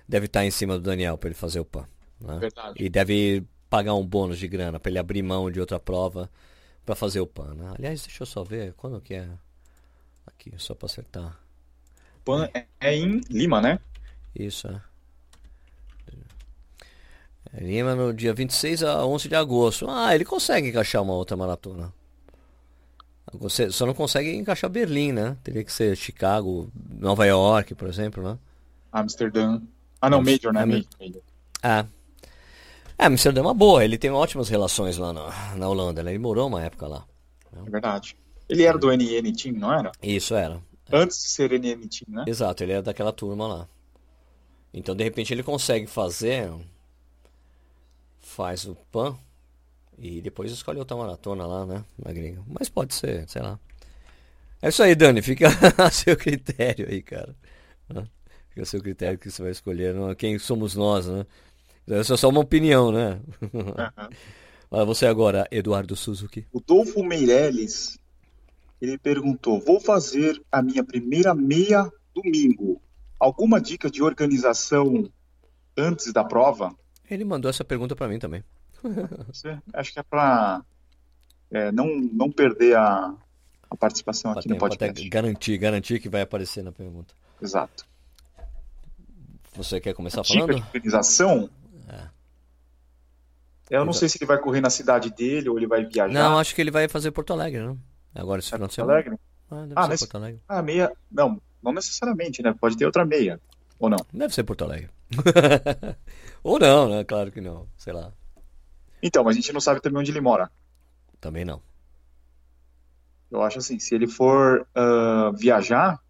[0.09, 1.87] deve tá em cima do Daniel para ele fazer o PAN.
[2.21, 2.41] Né?
[2.77, 6.31] E deve pagar um bônus de grana para ele abrir mão de outra prova
[6.85, 7.55] para fazer o PAN.
[7.55, 7.73] Né?
[7.79, 9.29] Aliás, deixa eu só ver quando que é.
[10.27, 11.41] Aqui, só para acertar.
[12.25, 12.49] PAN
[12.81, 13.79] é em Lima, né?
[14.35, 14.83] Isso, é.
[17.59, 19.87] Lima no dia 26 a 11 de agosto.
[19.89, 21.93] Ah, ele consegue encaixar uma outra maratona.
[23.33, 25.37] Você só não consegue encaixar Berlim, né?
[25.43, 28.39] Teria que ser Chicago, Nova York, por exemplo, né?
[28.93, 29.61] Amsterdã.
[30.01, 30.65] Ah, não, Major, né?
[30.65, 31.23] Major.
[31.63, 31.85] É.
[32.99, 33.85] É, Amsterdã é uma boa.
[33.85, 36.03] Ele tem ótimas relações lá na, na Holanda.
[36.03, 36.13] Né?
[36.13, 37.05] Ele morou uma época lá.
[37.53, 37.63] Né?
[37.67, 38.17] É verdade.
[38.49, 39.93] Ele era do NN Team, não era?
[40.03, 40.61] Isso, era.
[40.91, 42.25] Antes de ser NM Team, né?
[42.27, 43.69] Exato, ele é daquela turma lá.
[44.73, 46.51] Então, de repente, ele consegue fazer.
[48.37, 49.17] Faz o PAN
[49.99, 51.83] e depois escolhe outra maratona lá, né?
[51.99, 52.43] Na gringa.
[52.47, 53.59] Mas pode ser, sei lá.
[54.61, 55.23] É isso aí, Dani.
[55.23, 55.49] Fica
[55.83, 57.35] a seu critério aí, cara.
[58.51, 59.95] Fica a seu critério que você vai escolher.
[59.95, 61.25] Não, quem somos nós, né?
[61.89, 63.19] Essa é só uma opinião, né?
[63.41, 64.85] Uhum.
[64.85, 66.47] você agora, Eduardo Suzuki.
[66.53, 67.99] O Dolfo Meirelles,
[68.83, 72.83] ele perguntou: Vou fazer a minha primeira meia domingo.
[73.19, 75.11] Alguma dica de organização
[75.75, 76.77] antes da prova?
[77.11, 78.43] Ele mandou essa pergunta para mim também.
[79.73, 80.63] Acho que é para
[81.51, 83.15] é, não, não perder a,
[83.71, 85.09] a participação aqui no podcast.
[85.09, 87.15] Garantir, garantir que vai aparecer na pergunta.
[87.41, 87.87] Exato.
[89.55, 90.55] Você quer começar a falando?
[90.55, 91.51] Dica de organização?
[91.89, 92.09] É.
[93.71, 96.13] Eu não sei se ele vai correr na cidade dele ou ele vai viajar.
[96.13, 97.79] Não, acho que ele vai fazer Porto Alegre, não?
[98.15, 98.93] Agora esse é final de semana.
[98.93, 99.17] Alegre?
[99.51, 100.01] Ah, ah, mas...
[100.01, 100.41] Porto Alegre.
[100.49, 100.93] Ah, meia.
[101.11, 102.55] Não, não necessariamente, né?
[102.59, 103.41] Pode ter outra meia.
[103.79, 103.99] Ou não?
[104.13, 104.91] Deve ser Porto Alegre.
[106.43, 107.05] ou não, né?
[107.05, 107.67] Claro que não.
[107.77, 108.13] Sei lá.
[109.03, 110.51] Então, mas a gente não sabe também onde ele mora.
[111.21, 111.63] Também não.
[113.31, 116.01] Eu acho assim, se ele for uh, viajar,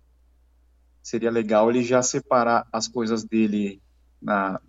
[1.02, 3.80] seria legal ele já separar as coisas dele
[4.20, 4.61] na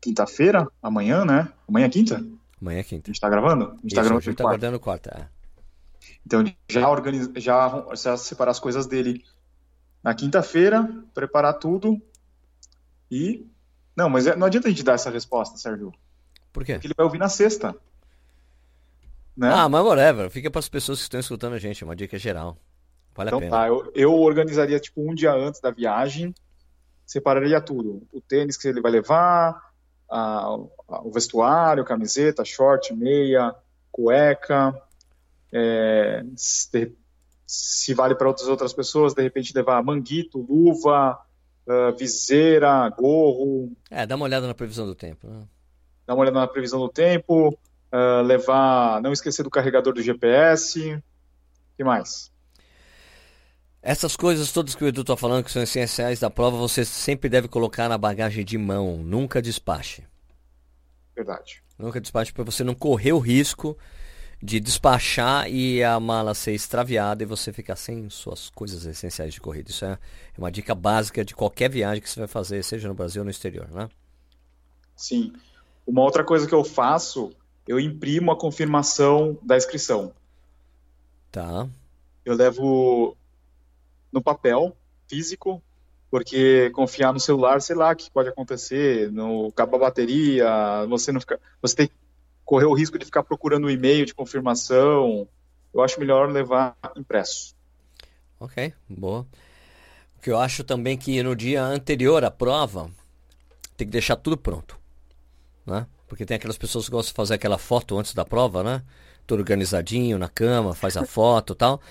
[0.00, 1.52] quinta-feira, amanhã, né?
[1.68, 2.24] Amanhã é quinta?
[2.60, 3.10] Amanhã é quinta.
[3.10, 3.64] A gente tá gravando?
[3.64, 5.10] A gente Isso, tá gravando a gente tá guardando quarta.
[5.10, 5.38] É.
[6.24, 9.24] Então já organiza, já, já separar as coisas dele
[10.02, 12.00] na quinta-feira, preparar tudo
[13.10, 13.46] e
[13.98, 15.92] não, mas é, não adianta a gente dar essa resposta, Sérgio.
[16.52, 16.74] Por quê?
[16.74, 17.74] Porque ele vai ouvir na sexta.
[19.36, 19.50] Né?
[19.52, 20.30] Ah, mas whatever.
[20.30, 21.82] Fica para as pessoas que estão escutando a gente.
[21.82, 22.56] É uma dica geral.
[23.14, 23.56] Vale então, a pena.
[23.56, 26.32] Tá, eu, eu organizaria tipo um dia antes da viagem,
[27.04, 28.06] separaria tudo.
[28.12, 29.72] O tênis que ele vai levar,
[30.08, 30.44] a,
[30.88, 33.52] a, o vestuário, camiseta, short, meia,
[33.90, 34.80] cueca.
[35.52, 36.94] É, se,
[37.44, 41.18] se, vale para outras outras pessoas, de repente levar manguito, luva,
[41.68, 43.70] uh, viseira, gorro.
[43.90, 45.28] É, dá uma olhada na previsão do tempo.
[45.28, 45.42] Né?
[46.06, 50.94] Dá uma olhada na previsão do tempo, uh, levar, não esquecer do carregador do GPS.
[50.94, 51.02] O
[51.76, 52.32] que mais?
[53.80, 57.28] Essas coisas todas que o Edu está falando, que são essenciais da prova, você sempre
[57.28, 58.96] deve colocar na bagagem de mão.
[58.98, 60.04] Nunca despache.
[61.14, 61.62] Verdade.
[61.78, 63.78] Nunca despache para você não correr o risco
[64.40, 69.40] de despachar e a mala ser extraviada e você ficar sem suas coisas essenciais de
[69.40, 69.70] corrida.
[69.70, 69.98] Isso é
[70.36, 73.30] uma dica básica de qualquer viagem que você vai fazer, seja no Brasil ou no
[73.30, 73.88] exterior, né?
[74.94, 75.32] Sim.
[75.86, 77.32] Uma outra coisa que eu faço,
[77.66, 80.12] eu imprimo a confirmação da inscrição.
[81.32, 81.68] Tá.
[82.24, 83.16] Eu levo
[84.12, 84.76] no papel
[85.08, 85.60] físico,
[86.10, 91.10] porque confiar no celular, sei lá o que pode acontecer, no cabo a bateria, você
[91.10, 91.94] não fica, você tem que
[92.48, 95.28] correr o risco de ficar procurando o e-mail de confirmação.
[95.72, 97.54] Eu acho melhor levar impresso.
[98.40, 99.26] Ok, boa.
[100.16, 102.90] O que eu acho também que no dia anterior à prova
[103.76, 104.80] tem que deixar tudo pronto,
[105.66, 105.86] né?
[106.08, 108.82] Porque tem aquelas pessoas que gostam de fazer aquela foto antes da prova, né?
[109.26, 111.82] Tudo organizadinho na cama, faz a foto, tal.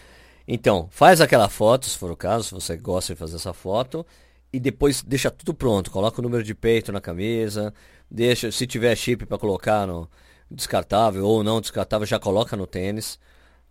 [0.47, 4.03] Então, faz aquela foto, se for o caso, se você gosta de fazer essa foto,
[4.51, 5.91] e depois deixa tudo pronto.
[5.91, 7.71] Coloca o número de peito na camisa,
[8.09, 10.09] deixa, se tiver chip para colocar no
[10.49, 13.19] descartável ou não descartável, já coloca no tênis,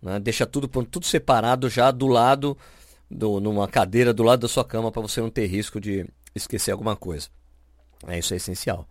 [0.01, 0.19] né?
[0.19, 2.57] Deixa tudo tudo separado já do lado
[3.09, 6.71] do, numa cadeira do lado da sua cama para você não ter risco de esquecer
[6.71, 7.29] alguma coisa.
[8.05, 8.87] É isso é essencial.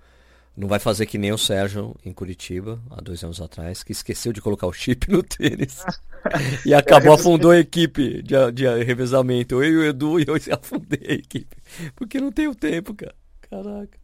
[0.57, 4.33] Não vai fazer que nem o Sérgio em Curitiba, há dois anos atrás, que esqueceu
[4.33, 5.85] de colocar o chip no tênis.
[6.65, 9.63] e acabou, afundou a equipe de, de revezamento.
[9.63, 11.57] Eu e o Edu e eu afundei a equipe.
[11.95, 13.15] Porque não tenho tempo, cara.
[13.43, 13.99] Caraca.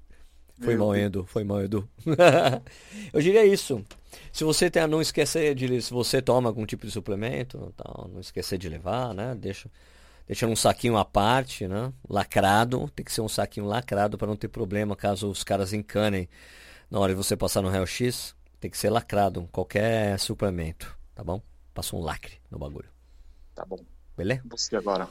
[0.63, 1.27] Foi mal, Edu.
[1.27, 1.89] Foi mal, Edu.
[3.13, 3.85] eu diria isso.
[4.33, 5.81] Se você tem, não esquecer de.
[5.83, 9.35] Se você toma algum tipo de suplemento, tal, não esquecer de levar, né?
[9.35, 9.71] Deixa,
[10.27, 11.93] deixa um saquinho à parte, né?
[12.09, 12.91] Lacrado.
[12.95, 16.29] Tem que ser um saquinho lacrado para não ter problema caso os caras encanem
[16.91, 18.35] na hora de você passar no raio-x.
[18.61, 21.43] Tem que ser lacrado, qualquer suplemento, tá bom?
[21.75, 22.89] Passa um lacre no bagulho.
[23.55, 23.79] Tá bom.
[24.17, 24.43] Beleza?
[24.51, 25.09] Você agora.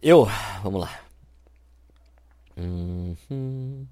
[0.00, 0.26] Eu,
[0.62, 1.00] vamos lá.
[2.56, 3.86] Uhum.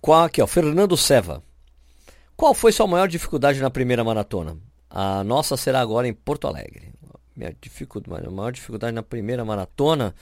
[0.00, 0.46] Qual aqui, ó?
[0.46, 1.42] Fernando Seva.
[2.36, 4.58] Qual foi sua maior dificuldade na primeira maratona?
[4.90, 6.92] A nossa será agora em Porto Alegre.
[7.34, 10.14] Minha dificuldade, a maior dificuldade na primeira maratona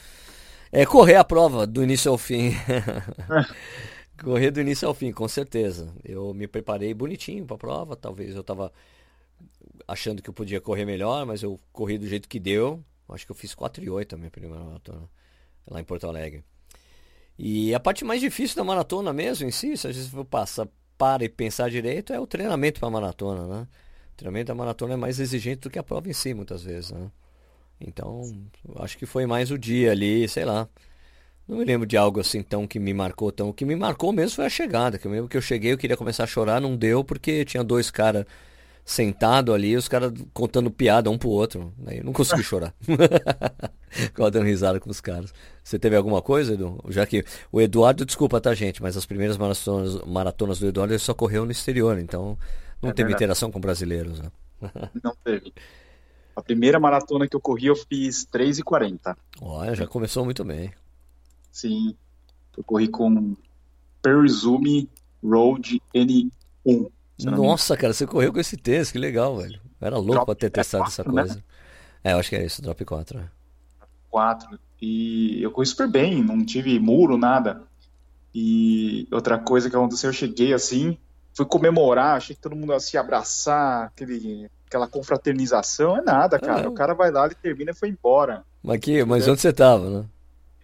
[0.72, 2.52] é correr a prova do início ao fim.
[4.22, 5.94] correr do início ao fim, com certeza.
[6.04, 7.96] Eu me preparei bonitinho para a prova.
[7.96, 8.72] Talvez eu estava
[9.86, 12.82] achando que eu podia correr melhor, mas eu corri do jeito que deu.
[13.08, 15.08] Acho que eu fiz 4 e 8 a minha primeira maratona
[15.68, 16.44] lá em Porto Alegre.
[17.38, 20.68] E a parte mais difícil da maratona mesmo em si, se a gente for passar
[20.96, 23.66] para e pensar direito, é o treinamento para maratona, né?
[24.16, 27.10] treinamento da maratona é mais exigente do que a prova em si, muitas vezes, né?
[27.80, 28.22] Então,
[28.76, 30.68] acho que foi mais o dia ali, sei lá.
[31.46, 33.50] Não me lembro de algo assim tão que me marcou tão.
[33.50, 34.98] O que me marcou mesmo foi a chegada.
[34.98, 37.62] Que eu lembro que eu cheguei, eu queria começar a chorar, não deu, porque tinha
[37.62, 38.24] dois caras
[38.84, 41.72] sentado ali, os caras contando piada um pro outro.
[41.86, 42.74] Aí eu não consegui chorar.
[43.88, 45.32] Ficava dando risada com os caras.
[45.62, 46.78] Você teve alguma coisa, Edu?
[46.88, 50.98] Já que o Eduardo, desculpa, tá, gente, mas as primeiras maratonas, maratonas do Eduardo ele
[50.98, 52.36] só correu no exterior, então
[52.82, 53.14] não é teve verdade.
[53.14, 54.20] interação com brasileiros.
[54.20, 54.30] Né?
[55.02, 55.52] Não teve.
[56.36, 59.16] A primeira maratona que eu corri eu fiz 3,40.
[59.40, 60.72] Olha, já começou muito bem.
[61.52, 61.94] Sim.
[62.56, 63.36] Eu corri com
[64.02, 64.88] Perizumi
[65.22, 66.90] Road N1.
[67.22, 69.60] Nossa, cara, você correu com esse tênis, que legal, velho.
[69.80, 71.22] Era louco Drop pra ter testado 4, essa né?
[71.22, 71.34] coisa.
[71.36, 71.42] Né?
[72.02, 73.18] É, eu acho que é isso, Drop 4.
[73.18, 73.28] Né?
[74.10, 74.58] 4.
[74.80, 77.62] E eu corri super bem, não tive muro, nada.
[78.34, 80.98] E outra coisa que aconteceu, eu cheguei assim,
[81.34, 86.64] fui comemorar, achei que todo mundo ia se abraçar, aquele, aquela confraternização, é nada, cara.
[86.64, 86.68] É.
[86.68, 88.44] O cara vai lá, ele termina e foi embora.
[88.62, 90.04] Mas, que, mas onde você tava, né?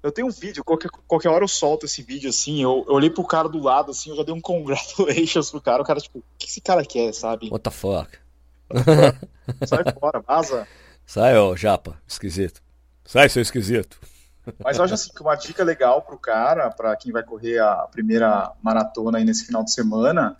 [0.02, 2.62] Eu tenho um vídeo, qualquer, qualquer hora eu solto esse vídeo assim.
[2.62, 5.82] Eu, eu olhei pro cara do lado, assim, eu já dei um congratulations pro cara.
[5.82, 7.50] O cara, tipo, o que esse cara quer, sabe?
[7.50, 8.18] What the fuck?
[9.66, 10.66] Sai fora, vaza.
[11.04, 12.62] Sai, ó, japa, esquisito.
[13.04, 13.98] Sai, seu esquisito.
[14.62, 17.86] Mas eu acho assim que uma dica legal pro cara, para quem vai correr a
[17.90, 20.36] primeira maratona aí nesse final de semana,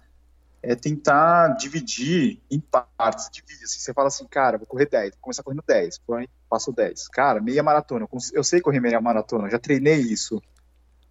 [0.63, 3.31] é tentar dividir em partes.
[3.33, 6.73] Divide, assim, você fala assim, cara, vou correr 10, vou começar correndo 10, põe, passo
[6.73, 7.09] 10.
[7.09, 10.43] Cara, meia maratona, eu sei correr meia maratona, já treinei isso.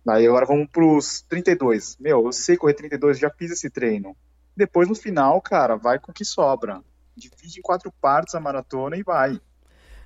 [0.05, 1.97] Daí agora vamos pros 32.
[1.99, 4.15] Meu, eu sei correr 32, já fiz esse treino.
[4.55, 6.81] Depois no final, cara, vai com o que sobra.
[7.15, 9.39] Divide em quatro partes a maratona e vai.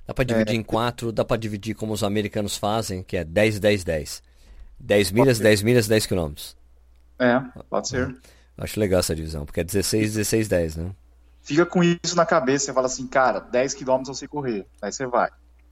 [0.06, 3.24] Dá para dividir é, em quatro, dá para dividir como os americanos fazem, que é
[3.24, 4.22] 10, 10, 10.
[4.78, 6.56] 10 milhas, 10 milhas, 10 quilômetros.
[7.18, 8.14] É, pode ser.
[8.56, 10.90] Acho legal essa divisão, porque é 16, 16, 10, né?
[11.42, 14.92] Fica com isso na cabeça, você fala assim, cara, 10 km eu sei correr, aí
[14.92, 15.30] você vai.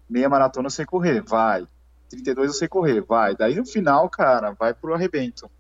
[0.09, 1.67] Meia maratona eu sei correr, vai.
[2.11, 3.35] 32 eu sei correr, vai.
[3.35, 5.51] Daí no final, cara, vai pro arrebento.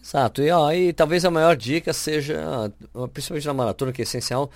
[0.00, 2.70] Exato, e, ó, e talvez a maior dica seja,
[3.12, 4.50] principalmente na maratona, que é essencial,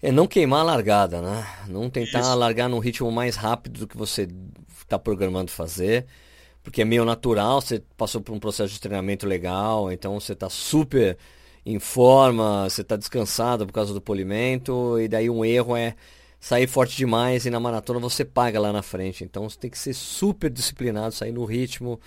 [0.00, 1.46] é não queimar a largada, né?
[1.66, 2.34] Não tentar Isso.
[2.34, 4.28] largar num ritmo mais rápido do que você
[4.80, 6.06] está programando fazer
[6.64, 10.48] porque é meio natural, você passou por um processo de treinamento legal, então você está
[10.48, 11.16] super
[11.64, 15.94] em forma, você está descansado por causa do polimento, e daí um erro é
[16.40, 19.24] sair forte demais e na maratona você paga lá na frente.
[19.24, 22.00] Então você tem que ser super disciplinado, sair no ritmo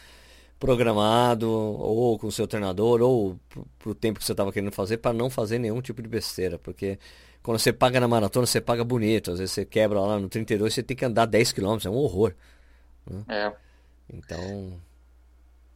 [0.59, 3.39] programado, ou com o seu treinador, ou
[3.77, 6.57] para o tempo que você estava querendo fazer, para não fazer nenhum tipo de besteira,
[6.57, 6.97] porque
[7.43, 10.73] quando você paga na maratona, você paga bonito, às vezes você quebra lá no 32,
[10.73, 12.33] você tem que andar 10 km, é um horror.
[13.07, 13.23] Né?
[13.27, 13.66] É.
[14.11, 14.79] Então.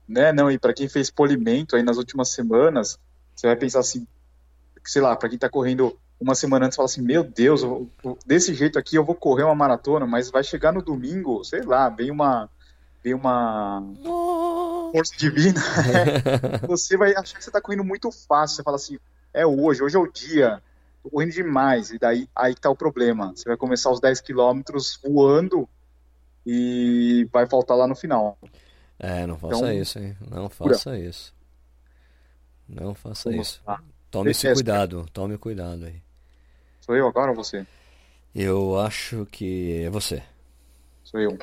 [0.08, 3.00] Né, não, e para quem fez polimento aí nas últimas semanas,
[3.36, 4.06] você vai pensar assim,
[4.84, 8.18] sei lá, para quem tá correndo uma semana antes, fala assim: Meu Deus, eu, eu,
[8.26, 11.90] desse jeito aqui eu vou correr uma maratona, mas vai chegar no domingo, sei lá,
[11.90, 12.50] vem uma.
[13.04, 13.84] Vem uma
[14.92, 15.60] força divina.
[16.68, 18.58] você vai achar que você tá correndo muito fácil.
[18.58, 19.00] Você fala assim:
[19.34, 20.62] É hoje, hoje é o dia,
[21.02, 21.90] tô correndo demais.
[21.90, 23.34] E daí aí tá o problema.
[23.36, 25.68] Você vai começar os 10 quilômetros voando
[26.46, 28.38] e vai faltar lá no final.
[29.00, 30.16] É, não faça então, isso, hein?
[30.30, 31.00] Não faça cura.
[31.00, 31.34] isso.
[32.68, 33.62] Não faça isso.
[34.10, 36.02] Tome esse cuidado, tome cuidado aí.
[36.82, 37.66] Sou eu agora ou você?
[38.34, 40.24] Eu acho que é você.
[41.04, 41.38] Sou eu.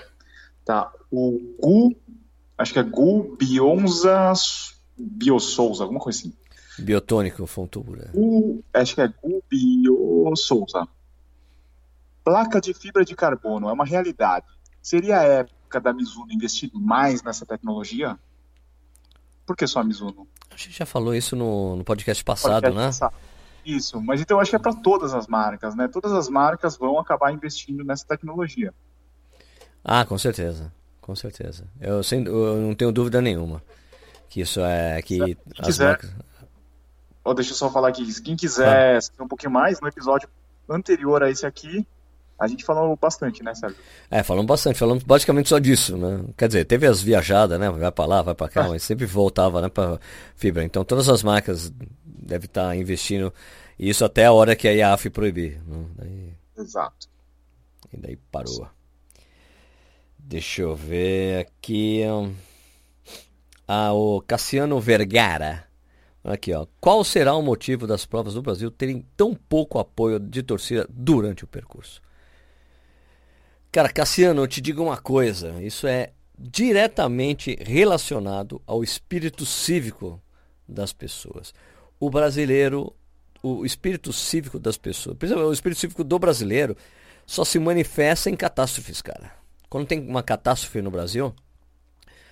[0.64, 0.92] Tá.
[1.10, 1.96] O Gu,
[2.56, 4.32] acho que é Gu Bionza
[4.96, 6.32] Biosouza, alguma coisa assim.
[6.78, 8.10] Biotônico Fontura.
[8.12, 10.86] Gu, acho que é Gu Biosouza.
[12.24, 14.46] Placa de fibra de carbono é uma realidade
[14.88, 18.18] Seria a época da Mizuno investir mais nessa tecnologia?
[19.44, 20.26] Por que só a Mizuno?
[20.50, 22.86] A gente já falou isso no, no podcast passado, podcast né?
[22.86, 23.14] Passado.
[23.66, 25.88] Isso, mas então eu acho que é para todas as marcas, né?
[25.88, 28.72] Todas as marcas vão acabar investindo nessa tecnologia.
[29.84, 30.72] Ah, com certeza,
[31.02, 31.66] com certeza.
[31.78, 33.62] Eu, sem, eu não tenho dúvida nenhuma
[34.30, 36.10] que isso é que quem as quiser, marcas...
[37.22, 39.00] oh, deixa eu só falar aqui, quem quiser ah.
[39.02, 40.30] saber um pouquinho mais, no episódio
[40.66, 41.86] anterior a esse aqui,
[42.38, 43.78] a gente falou bastante, né, Sérgio?
[44.10, 46.24] É, falamos bastante, falamos basicamente só disso, né?
[46.36, 47.68] Quer dizer, teve as viajadas, né?
[47.68, 48.68] Vai para lá, vai para cá, é.
[48.68, 49.98] mas sempre voltava, né, para
[50.36, 50.62] fibra.
[50.62, 51.72] Então todas as marcas
[52.04, 53.32] devem estar investindo
[53.78, 55.60] isso até a hora que a IAF proibir.
[55.66, 55.84] Né?
[55.96, 56.34] Daí...
[56.56, 57.08] Exato.
[57.92, 58.68] E daí parou.
[60.18, 62.02] Deixa eu ver aqui.
[63.66, 65.64] Ah, o Cassiano Vergara.
[66.22, 66.66] Aqui, ó.
[66.80, 71.44] Qual será o motivo das provas do Brasil terem tão pouco apoio de torcida durante
[71.44, 72.02] o percurso?
[73.70, 75.62] Cara, Cassiano, eu te digo uma coisa.
[75.62, 80.20] Isso é diretamente relacionado ao espírito cívico
[80.66, 81.52] das pessoas.
[82.00, 82.94] O brasileiro
[83.42, 86.76] o espírito cívico das pessoas, principalmente o espírito cívico do brasileiro,
[87.26, 89.32] só se manifesta em catástrofes, cara.
[89.68, 91.34] Quando tem uma catástrofe no Brasil,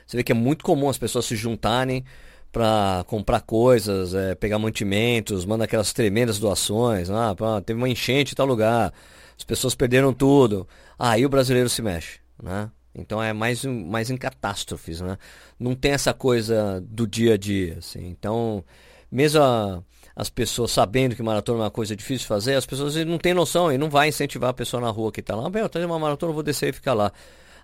[0.06, 2.04] você vê que é muito comum as pessoas se juntarem
[2.50, 7.10] para comprar coisas, é, pegar mantimentos, manda aquelas tremendas doações.
[7.10, 8.92] Ah, teve uma enchente em tal lugar,
[9.36, 10.66] as pessoas perderam tudo.
[10.98, 12.70] Aí o brasileiro se mexe, né?
[12.94, 15.18] Então é mais, mais em catástrofes, né?
[15.58, 18.06] Não tem essa coisa do dia a dia, assim.
[18.06, 18.64] Então,
[19.10, 19.82] mesmo a,
[20.14, 23.34] as pessoas sabendo que maratona é uma coisa difícil de fazer, as pessoas não têm
[23.34, 25.50] noção e não vai incentivar a pessoa na rua que está lá.
[25.50, 27.12] Meu, tá uma maratona, eu vou descer e ficar lá.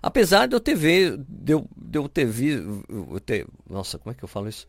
[0.01, 2.83] Apesar de eu ter visto, de eu, de eu ter visto,
[3.67, 4.67] nossa, como é que eu falo isso?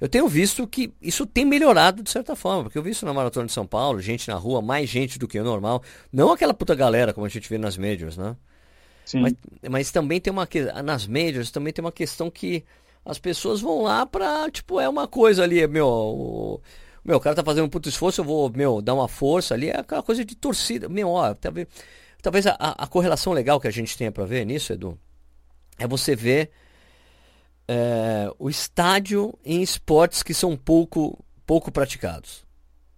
[0.00, 3.12] Eu tenho visto que isso tem melhorado de certa forma, porque eu vi isso na
[3.12, 5.82] Maratona de São Paulo, gente na rua, mais gente do que o normal.
[6.12, 8.36] Não aquela puta galera como a gente vê nas majors, né?
[9.04, 9.20] Sim.
[9.20, 9.34] Mas,
[9.68, 10.48] mas também tem uma
[10.84, 12.64] nas majors também tem uma questão que
[13.04, 16.60] as pessoas vão lá pra, tipo, é uma coisa ali, meu, o,
[17.02, 19.70] meu, o cara tá fazendo um puto esforço, eu vou, meu, dar uma força ali,
[19.70, 20.90] é aquela coisa de torcida.
[20.90, 21.66] Meu, ó, talvez,
[22.22, 24.98] talvez a, a correlação legal que a gente tenha para ver nisso, Edu,
[25.78, 26.50] é você ver
[27.68, 32.44] é, o estádio em esportes que são pouco, pouco praticados.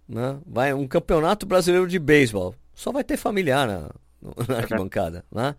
[0.07, 0.39] Né?
[0.45, 3.89] Vai um campeonato brasileiro de beisebol, só vai ter familiar na,
[4.47, 5.55] na arquibancada, né?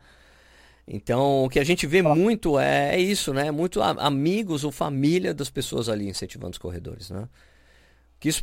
[0.86, 3.52] Então, o que a gente vê muito é, é isso, né?
[3.52, 7.28] Muito amigos ou família das pessoas ali incentivando os corredores, né?
[8.18, 8.42] Que isso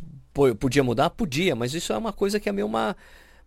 [0.58, 1.10] podia mudar?
[1.10, 2.96] Podia, mas isso é uma coisa que é meio uma,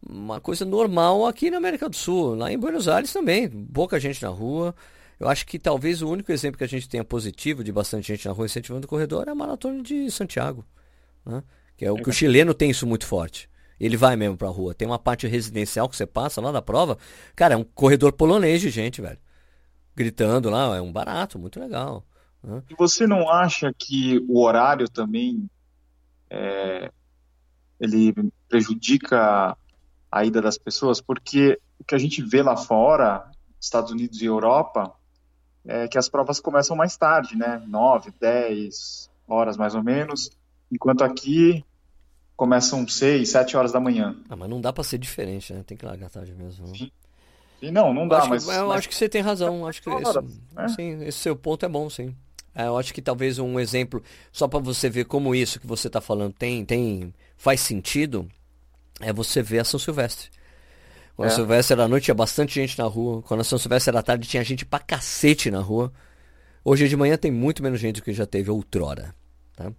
[0.08, 2.36] uma coisa normal aqui na América do Sul.
[2.36, 4.76] Lá em Buenos Aires também, pouca gente na rua.
[5.20, 8.28] Eu acho que talvez o único exemplo que a gente tenha positivo de bastante gente
[8.28, 10.66] na rua incentivando o corredor é a maratona de Santiago.
[11.26, 11.44] Né?
[11.78, 13.50] Que é o que o chileno tem isso muito forte.
[13.80, 14.74] Ele vai mesmo pra rua.
[14.74, 16.98] Tem uma parte residencial que você passa lá da prova.
[17.36, 19.20] Cara, é um corredor polonês de gente, velho.
[19.96, 22.06] Gritando lá, é um barato, muito legal.
[22.42, 22.62] Né?
[22.70, 25.50] E você não acha que o horário também
[26.30, 26.92] é,
[27.80, 28.14] ele
[28.48, 29.58] prejudica
[30.12, 31.02] a ida das pessoas?
[31.02, 34.94] Porque o que a gente vê lá fora, Estados Unidos e Europa,
[35.66, 37.62] é que as provas começam mais tarde, né?
[37.68, 40.32] 9, 10 horas mais ou menos,
[40.72, 41.64] enquanto aqui
[42.36, 44.16] começam 6, 7 horas da manhã.
[44.30, 45.64] Ah, mas não dá para ser diferente, né?
[45.66, 46.68] Tem que largar tarde mesmo.
[46.76, 46.92] Sim.
[47.60, 48.78] Sim, não, não dá, acho mas, que, eu mas...
[48.80, 49.66] acho que você tem razão.
[49.66, 50.22] Acho que esse,
[50.54, 50.68] né?
[50.68, 52.14] sim, esse seu ponto é bom, sim.
[52.54, 55.88] É, eu acho que talvez um exemplo, só para você ver como isso que você
[55.88, 58.30] está falando tem, tem faz sentido,
[59.00, 60.30] é você ver a São Silvestre.
[61.16, 61.32] Quando é.
[61.32, 63.22] a Silvestre era à noite, tinha bastante gente na rua.
[63.22, 65.92] Quando a São Silvestre era à tarde, tinha gente pra cacete na rua.
[66.66, 69.14] Hoje de manhã tem muito menos gente do que já teve outrora.
[69.56, 69.72] Tá?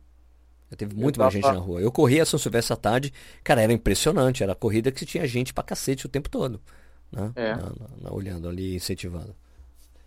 [0.70, 1.80] Já teve muito menos gente na rua.
[1.80, 4.42] Eu corri a São Silvestre à tarde, cara, era impressionante.
[4.42, 6.60] Era a corrida que tinha gente pra cacete o tempo todo.
[7.10, 7.32] Né?
[7.34, 7.54] É.
[7.54, 9.34] Na, na, na, olhando ali, incentivando.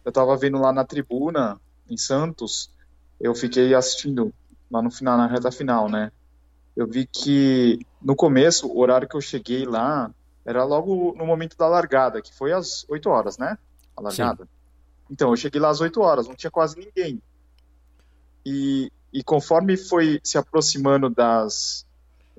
[0.05, 1.59] Eu tava vendo lá na tribuna,
[1.89, 2.69] em Santos,
[3.19, 4.33] eu fiquei assistindo
[4.69, 6.11] lá no final, na reta final, né?
[6.75, 10.11] Eu vi que no começo, o horário que eu cheguei lá,
[10.47, 13.57] era logo no momento da largada, que foi às 8 horas, né?
[13.97, 14.45] A largada.
[14.45, 14.49] Sim.
[15.11, 17.21] Então, eu cheguei lá às 8 horas, não tinha quase ninguém.
[18.45, 21.85] E, e conforme foi se aproximando das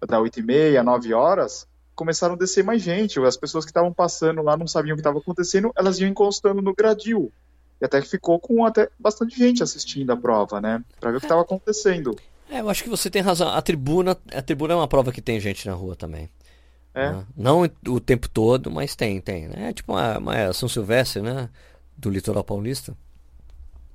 [0.07, 3.21] da 8 e meia, 9 horas, começaram a descer mais gente.
[3.21, 6.63] As pessoas que estavam passando lá não sabiam o que estava acontecendo, elas iam encostando
[6.63, 7.31] no gradil.
[7.79, 10.83] E até que ficou com até bastante gente assistindo a prova, né?
[10.99, 12.17] Para ver o que estava acontecendo.
[12.49, 13.49] É, eu acho que você tem razão.
[13.49, 16.31] A tribuna, a tribuna é uma prova que tem gente na rua também.
[16.99, 17.13] É.
[17.13, 17.27] Né?
[17.37, 19.49] Não o tempo todo, mas tem, tem.
[19.49, 19.71] Né?
[19.71, 21.49] É tipo uma, uma São Silvestre, né?
[21.97, 22.97] Do litoral paulista.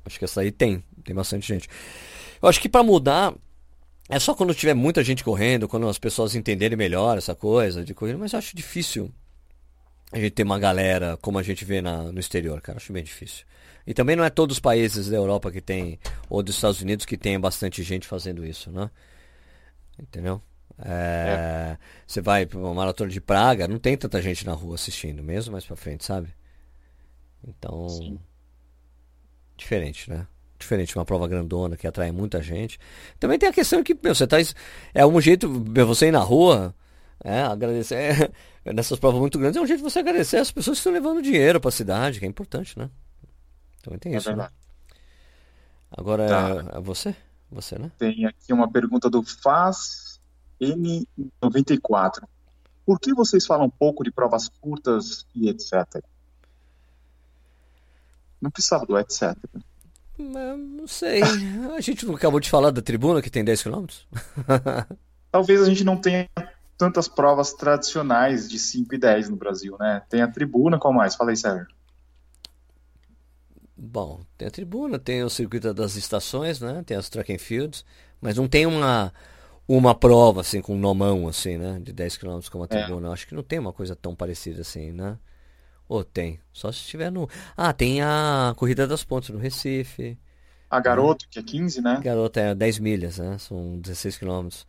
[0.06, 1.70] Acho que essa aí tem, tem bastante gente.
[2.42, 3.34] Eu acho que para mudar
[4.10, 7.94] é só quando tiver muita gente correndo, quando as pessoas entenderem melhor essa coisa de
[7.94, 9.10] corrida, mas eu acho difícil
[10.12, 12.78] a gente ter uma galera como a gente vê na, no exterior, cara.
[12.78, 13.46] Acho bem difícil.
[13.88, 17.06] E também não é todos os países da Europa que tem, ou dos Estados Unidos
[17.06, 18.90] que tem bastante gente fazendo isso, né?
[20.00, 20.42] Entendeu?
[20.80, 21.78] É, é.
[22.08, 25.52] Você vai para uma maratona de Praga, não tem tanta gente na rua assistindo, mesmo
[25.52, 26.34] mais para frente, sabe?
[27.46, 28.20] Então, Sim.
[29.56, 30.28] diferente, né?
[30.58, 32.80] Diferente, uma prova grandona que atrai muita gente.
[33.20, 34.38] Também tem a questão que, meu, você tá.
[34.94, 35.50] É um jeito,
[35.86, 36.74] você ir na rua,
[37.24, 38.32] é, agradecer.
[38.66, 40.94] É, nessas provas muito grandes, é um jeito de você agradecer as pessoas que estão
[40.94, 42.90] levando dinheiro para a cidade, que é importante, né?
[43.82, 44.34] Também tem é isso.
[44.34, 44.48] Né?
[45.92, 46.76] Agora tá.
[46.76, 47.14] é, é você?
[47.52, 47.92] Você, né?
[47.98, 50.13] Tem aqui uma pergunta do Faz
[50.64, 52.24] N94.
[52.86, 56.04] Por que vocês falam pouco de provas curtas e etc?
[58.42, 59.38] Não precisava do etc.
[60.18, 61.22] Não sei.
[61.76, 63.86] A gente não acabou de falar da tribuna que tem 10 km?
[65.32, 66.30] Talvez a gente não tenha
[66.78, 70.04] tantas provas tradicionais de 5 e 10 no Brasil, né?
[70.10, 71.16] Tem a tribuna, qual mais?
[71.16, 71.68] Fala aí, Sérgio.
[73.76, 76.84] Bom, tem a tribuna, tem o circuito das estações, né?
[76.86, 77.84] Tem as track and fields,
[78.22, 79.14] mas não tem uma
[79.68, 81.80] uma prova, assim, com um nomão, assim, né?
[81.82, 83.10] De 10 km como a tribuna.
[83.10, 83.14] É.
[83.14, 85.18] Acho que não tem uma coisa tão parecida assim, né?
[85.88, 86.40] Ou tem?
[86.52, 87.30] Só se estiver no.
[87.56, 90.18] Ah, tem a Corrida das Pontes no Recife.
[90.70, 92.00] A Garoto, que é 15, né?
[92.04, 93.38] Garoto é 10 milhas, né?
[93.38, 94.66] São 16 quilômetros.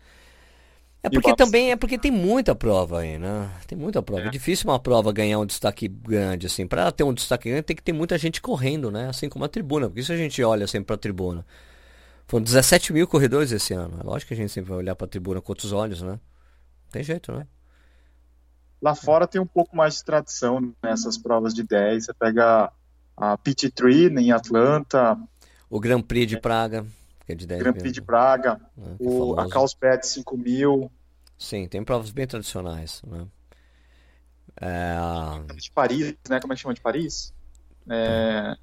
[1.03, 3.51] É porque também é porque tem muita prova aí, né?
[3.67, 4.23] Tem muita prova.
[4.23, 4.27] É.
[4.27, 6.67] é difícil uma prova ganhar um destaque grande, assim.
[6.67, 9.09] Para ter um destaque grande tem que ter muita gente correndo, né?
[9.09, 9.87] Assim como a tribuna.
[9.87, 11.45] Porque isso a gente olha sempre para a tribuna.
[12.27, 13.99] Foram 17 mil corredores esse ano.
[14.01, 16.13] É lógico que a gente sempre vai olhar para a tribuna com outros olhos, né?
[16.13, 17.47] Não tem jeito, né?
[18.81, 22.05] Lá fora tem um pouco mais de tradição nessas provas de 10.
[22.05, 22.73] Você pega
[23.17, 25.19] a Pit Tree em Atlanta.
[25.71, 26.87] O Grand Prix de Praga
[27.25, 30.91] que é de 10 Grand Prix de Praga, né, é o, a Carlsbad 5000.
[31.39, 33.27] Sim, tem provas bem tradicionais, né?
[34.61, 35.55] É...
[35.55, 36.41] De Paris, né?
[36.41, 37.33] Como é que chama de Paris?
[37.89, 38.57] É...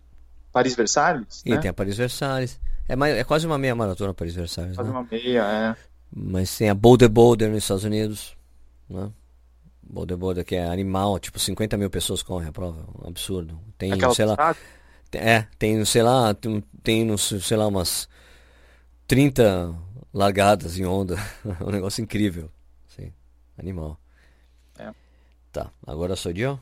[0.53, 1.41] Paris Versalhes?
[1.45, 1.57] E né?
[1.57, 2.59] tem a Paris Versalhes.
[2.91, 4.75] É, mais, é quase uma meia maratona Paris Versalhes.
[4.75, 4.97] Quase né?
[4.97, 5.75] uma meia, é.
[6.13, 8.35] Mas tem a Boulder Boulder nos Estados Unidos,
[8.89, 9.09] né?
[9.81, 13.57] Boulder Boulder que é animal, tipo 50 mil pessoas correm a prova, um absurdo.
[13.77, 14.53] Tem, Aquela sei lá,
[15.13, 18.09] é, tem, sei lá, tem, tem, sei lá, umas
[19.07, 19.73] 30
[20.13, 21.15] largadas em onda.
[21.65, 22.51] um negócio incrível.
[22.89, 23.13] Sim,
[23.57, 23.97] animal.
[24.77, 24.93] É.
[25.49, 26.59] Tá, agora sou eu?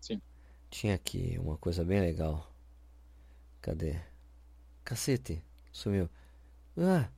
[0.00, 0.18] Sim.
[0.70, 2.50] Tinha aqui uma coisa bem legal.
[3.60, 3.96] Cadê?
[4.86, 6.08] Cacete, sumiu.
[6.78, 7.08] Ah.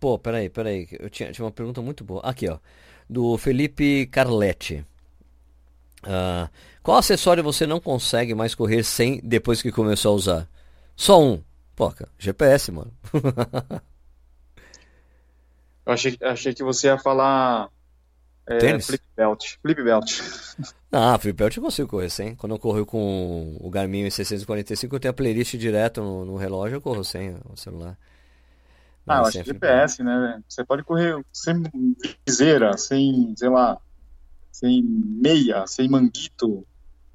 [0.00, 0.88] Pô, peraí, peraí.
[0.98, 2.20] Eu tinha, tinha uma pergunta muito boa.
[2.22, 2.58] Aqui, ó.
[3.08, 4.84] Do Felipe Carletti.
[6.02, 6.50] Uh,
[6.82, 10.48] qual acessório você não consegue mais correr sem depois que começou a usar?
[10.96, 11.40] Só um.
[11.76, 12.92] Pô, cara, GPS, mano.
[15.86, 17.70] eu achei, achei que você ia falar.
[18.46, 18.86] É, Tênis?
[18.86, 19.56] Flip belt.
[19.60, 20.20] Flip belt.
[20.98, 22.34] Ah, flip belt eu consigo correr sem.
[22.36, 26.76] Quando eu corro com o Garmin 645, eu tenho a playlist direto no, no relógio,
[26.76, 27.98] eu corro sem o celular.
[29.06, 30.42] ah, eu acho que GPS, né?
[30.48, 31.64] Você pode correr sem
[32.26, 33.78] viseira, sem, sei lá,
[34.50, 36.66] sem meia, sem manguito.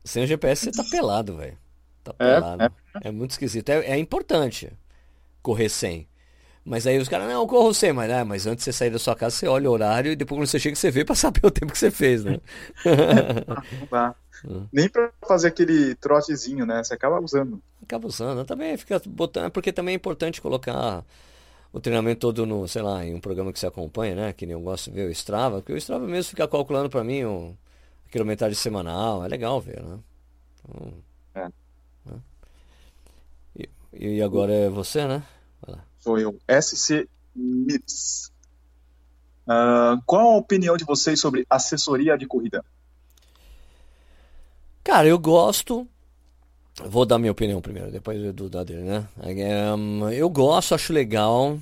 [0.03, 1.57] Sem o GPS você tá pelado, velho.
[2.03, 2.63] Tá é, pelado.
[2.63, 3.07] É, é.
[3.07, 3.69] é muito esquisito.
[3.69, 4.71] É, é, importante
[5.41, 6.07] correr sem.
[6.63, 8.91] Mas aí os caras, não, eu corro sem, mas, né, mas antes de você sair
[8.91, 11.15] da sua casa, você olha o horário e depois quando você chega, você vê pra
[11.15, 12.39] saber o tempo que você fez, né?
[13.79, 14.15] não dá.
[14.71, 16.83] Nem pra fazer aquele trotezinho, né?
[16.83, 17.61] Você acaba usando.
[17.81, 18.43] Acaba usando.
[18.45, 21.03] Também fica botando, porque também é importante colocar
[21.73, 24.33] o treinamento todo no, sei lá, em um programa que você acompanha, né?
[24.33, 27.03] Que nem eu gosto de ver o Strava, porque o Strava mesmo fica calculando para
[27.03, 27.55] mim o,
[28.07, 29.99] a quilometragem semanal, é legal ver, né?
[30.59, 30.93] Então,
[31.35, 31.47] é.
[32.05, 32.19] Né?
[33.55, 35.23] E, e, agora é você, né?
[36.01, 38.31] Sou eu, SC Mips.
[39.47, 42.65] Uh, qual a opinião de vocês sobre assessoria de corrida?
[44.83, 45.87] Cara, eu gosto.
[46.83, 49.07] Vou dar minha opinião primeiro, depois do da dele, né?
[50.17, 51.59] eu gosto, acho legal.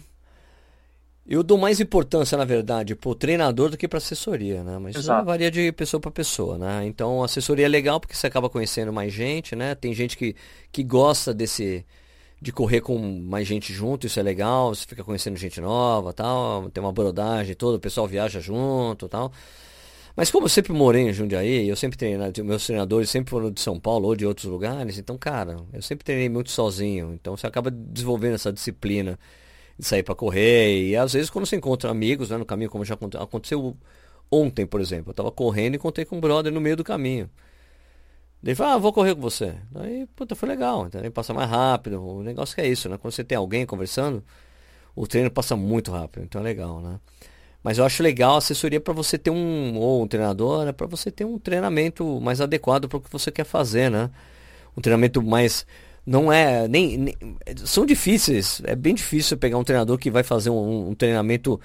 [1.28, 4.80] Eu dou mais importância, na verdade, pro treinador do que pra assessoria, né?
[4.80, 5.20] Mas Exato.
[5.20, 6.86] isso varia de pessoa para pessoa, né?
[6.86, 9.76] Então, a assessoria é legal porque você acaba conhecendo mais gente, né?
[9.76, 10.36] Tem gente que,
[10.72, 11.86] que gosta desse
[12.42, 16.70] de correr com mais gente junto, isso é legal, você fica conhecendo gente nova, tal,
[16.70, 19.32] tem uma brodagem toda, o pessoal viaja junto, tal.
[20.16, 23.62] Mas como eu sempre morei em Jundiaí, eu sempre treinei, meus treinadores sempre foram de
[23.62, 27.48] São Paulo ou de outros lugares, então, cara, eu sempre treinei muito sozinho, então você
[27.48, 29.20] acaba desenvolvendo essa disciplina
[29.78, 30.90] de sair para correr.
[30.90, 33.78] E às vezes quando você encontra amigos né, no caminho, como já aconteceu
[34.32, 35.12] ontem, por exemplo.
[35.12, 37.30] Eu tava correndo e encontrei com um brother no meio do caminho.
[38.44, 39.56] Ele falou, ah, vou correr com você.
[39.76, 41.12] Aí, puta, foi legal, entendeu?
[41.12, 42.02] Passa mais rápido.
[42.02, 42.98] O negócio que é isso, né?
[42.98, 44.24] Quando você tem alguém conversando,
[44.96, 47.00] o treino passa muito rápido, então é legal, né?
[47.64, 50.72] Mas eu acho legal a assessoria para você ter um, ou um treinador, né?
[50.72, 54.10] para você ter um treinamento mais adequado para o que você quer fazer, né?
[54.78, 55.66] Um treinamento mais
[56.06, 57.16] não é nem, nem,
[57.66, 61.60] são difíceis é bem difícil pegar um treinador que vai fazer um, um treinamento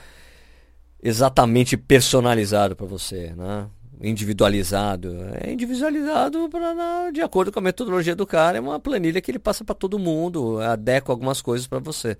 [1.02, 3.68] exatamente personalizado para você né
[4.00, 9.30] individualizado é individualizado para de acordo com a metodologia do cara é uma planilha que
[9.30, 12.16] ele passa para todo mundo adequa algumas coisas para você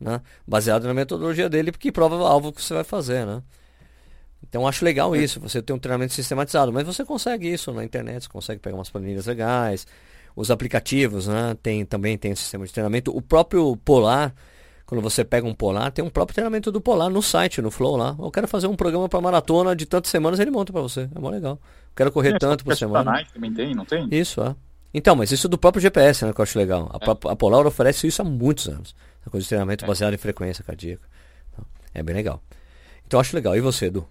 [0.00, 3.42] né baseado na metodologia dele porque prova o alvo que você vai fazer né
[4.46, 8.24] então acho legal isso você ter um treinamento sistematizado mas você consegue isso na internet
[8.24, 9.86] você consegue pegar umas planilhas legais
[10.34, 11.56] os aplicativos, né?
[11.62, 13.16] Tem, também tem um sistema de treinamento.
[13.16, 14.34] O próprio Polar,
[14.92, 17.96] quando você pega um Polar, tem um próprio treinamento do Polar no site, no Flow
[17.96, 18.14] lá.
[18.18, 21.08] Eu quero fazer um programa para maratona de tantas semanas, ele monta para você.
[21.14, 21.52] É mó legal.
[21.52, 23.10] Eu quero correr tanto por semana.
[23.10, 24.06] Nike também tem, não tem?
[24.10, 24.54] Isso, é.
[24.92, 26.90] Então, mas isso é do próprio GPS, né, que eu acho legal.
[26.92, 27.32] A, é.
[27.32, 28.94] a Polar oferece isso há muitos anos.
[29.24, 29.88] A coisa de treinamento é.
[29.88, 31.08] baseado em frequência cardíaca.
[31.50, 31.64] Então,
[31.94, 32.42] é bem legal.
[33.06, 33.56] Então, eu acho legal.
[33.56, 34.06] E você, Edu?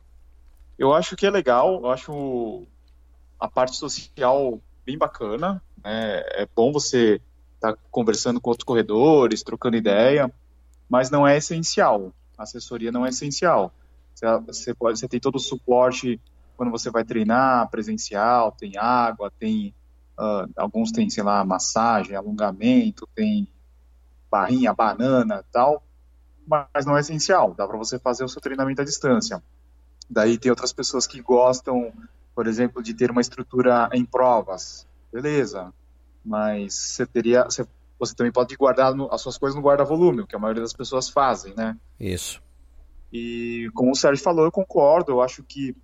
[0.80, 1.76] Eu acho que é legal.
[1.76, 2.64] Eu acho
[3.40, 5.62] a parte social bem bacana.
[5.84, 6.24] Né?
[6.32, 7.22] É bom você
[7.54, 10.28] estar tá conversando com outros corredores, trocando ideia,
[10.92, 12.14] mas não é essencial.
[12.38, 13.74] A assessoria não é essencial.
[14.46, 16.20] Você, pode, você tem todo o suporte
[16.58, 19.74] quando você vai treinar presencial, tem água, tem
[20.20, 23.48] uh, alguns tem, sei lá, massagem, alongamento, tem
[24.30, 25.82] barrinha, banana, tal,
[26.46, 27.56] mas não é essencial.
[27.56, 29.42] Dá para você fazer o seu treinamento à distância.
[30.10, 31.94] Daí tem outras pessoas que gostam,
[32.36, 34.86] por exemplo, de ter uma estrutura em provas.
[35.12, 35.74] Beleza,
[36.24, 37.66] mas você teria, você,
[38.02, 40.74] você também pode guardar no, as suas coisas no guarda-volume, o que a maioria das
[40.74, 41.78] pessoas fazem, né?
[42.00, 42.42] Isso.
[43.14, 45.12] E como o Sérgio falou, eu concordo.
[45.12, 45.76] Eu acho que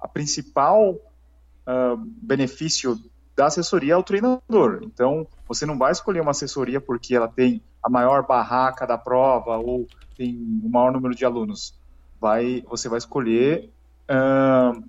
[0.00, 2.98] a principal uh, benefício
[3.36, 4.80] da assessoria é o treinador.
[4.82, 9.56] Então, você não vai escolher uma assessoria porque ela tem a maior barraca da prova
[9.56, 9.86] ou
[10.16, 11.74] tem o maior número de alunos.
[12.20, 13.70] Vai, você vai escolher
[14.10, 14.82] uh,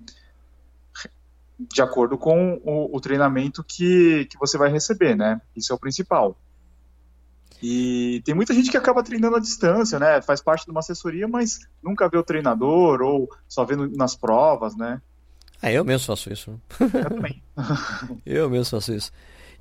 [1.58, 5.40] de acordo com o, o, treinamento que, que você vai receber, né?
[5.54, 6.36] Isso é o principal.
[7.66, 10.20] E tem muita gente que acaba treinando à distância, né?
[10.20, 14.76] Faz parte de uma assessoria, mas nunca vê o treinador ou só vê nas provas,
[14.76, 15.00] né?
[15.62, 16.60] Ah, eu mesmo faço isso.
[16.78, 17.42] Eu também.
[18.26, 19.10] eu mesmo faço isso.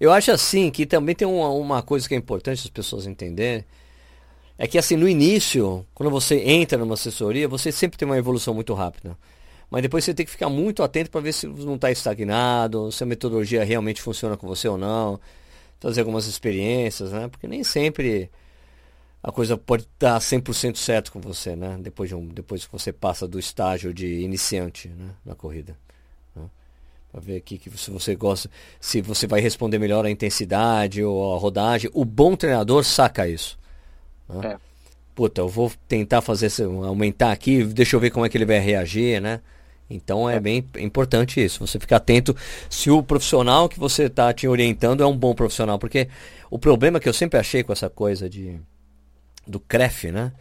[0.01, 3.63] Eu acho assim que também tem uma, uma coisa que é importante as pessoas entenderem.
[4.57, 8.53] É que assim, no início, quando você entra numa assessoria, você sempre tem uma evolução
[8.53, 9.17] muito rápida.
[9.71, 13.01] Mas depois você tem que ficar muito atento para ver se não está estagnado, se
[13.01, 15.21] a metodologia realmente funciona com você ou não
[15.79, 17.27] trazer algumas experiências, né?
[17.27, 18.29] Porque nem sempre
[19.23, 21.77] a coisa pode estar 100% certo com você, né?
[21.79, 25.11] Depois, de um, depois que você passa do estágio de iniciante né?
[25.25, 25.77] na corrida.
[26.35, 26.43] Né?
[27.09, 28.49] Para ver aqui que se você gosta,
[28.81, 31.89] se você vai responder melhor a intensidade ou a rodagem.
[31.93, 33.57] O bom treinador saca isso.
[34.27, 34.53] Né?
[34.53, 34.57] É.
[35.15, 36.51] Puta, eu vou tentar fazer
[36.85, 39.41] aumentar aqui, deixa eu ver como é que ele vai reagir, né?
[39.89, 42.35] Então é bem importante isso, você ficar atento
[42.69, 46.07] se o profissional que você está te orientando é um bom profissional, porque
[46.49, 48.59] o problema que eu sempre achei com essa coisa de
[49.45, 50.31] do CREF, né?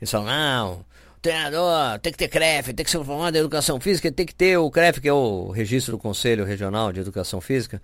[0.00, 0.84] Eles falam, não,
[1.20, 4.56] treinador tem que ter CREF, tem que ser formado em educação física, tem que ter
[4.56, 7.80] o CREF, que é o registro do Conselho Regional de Educação Física.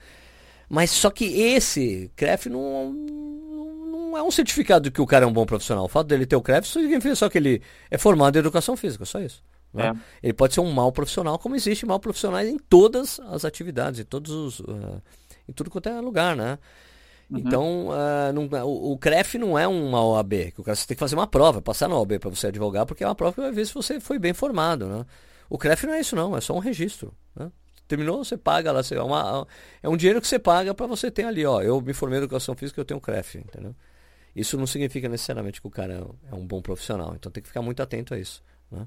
[0.69, 5.29] Mas só que esse CREF não, não é um certificado de que o cara é
[5.29, 5.85] um bom profissional.
[5.85, 9.05] O fato dele ter o CREF significa só que ele é formado em educação física,
[9.05, 9.43] só isso.
[9.79, 9.93] Né?
[10.23, 10.27] É.
[10.27, 14.05] Ele pode ser um mau profissional, como existe mal profissionais em todas as atividades, em
[14.05, 15.01] todos os, uh,
[15.49, 16.59] em tudo quanto é lugar, né?
[17.31, 17.39] Uhum.
[17.39, 20.97] Então, uh, não, o, o, CREF não é uma OAB, que o cara você tem
[20.97, 23.41] que fazer uma prova, passar na OAB para você advogar, porque é uma prova que
[23.41, 25.05] vai ver se você foi bem formado, né?
[25.49, 27.51] O CREF não é isso não, é só um registro, né?
[27.87, 29.47] Terminou, você paga lá, você, é, uma,
[29.83, 32.23] é um dinheiro que você paga para você ter ali, ó, eu me formei em
[32.23, 33.75] educação física, eu tenho CREF, entendeu?
[34.35, 37.63] Isso não significa necessariamente que o cara é um bom profissional, então tem que ficar
[37.63, 38.87] muito atento a isso, né?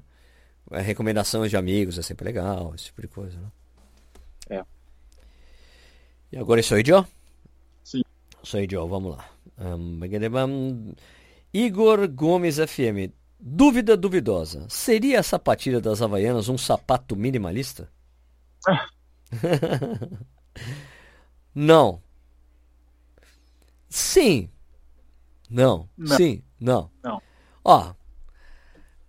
[0.70, 3.50] É, recomendações de amigos é sempre legal, esse tipo de coisa, né?
[4.50, 4.64] É.
[6.32, 7.04] E agora é sou Joe?
[7.84, 8.02] Sim.
[8.42, 9.28] Sou Joe, vamos lá.
[9.58, 10.94] Um,
[11.52, 13.12] Igor Gomes FM.
[13.38, 14.66] Dúvida duvidosa.
[14.68, 17.90] Seria a sapatilha das Havaianas um sapato minimalista?
[21.54, 22.00] não.
[23.88, 24.48] Sim.
[25.50, 25.88] Não.
[25.98, 26.16] não.
[26.16, 26.42] Sim.
[26.58, 26.90] Não.
[27.02, 27.20] Não.
[27.64, 27.92] Ó,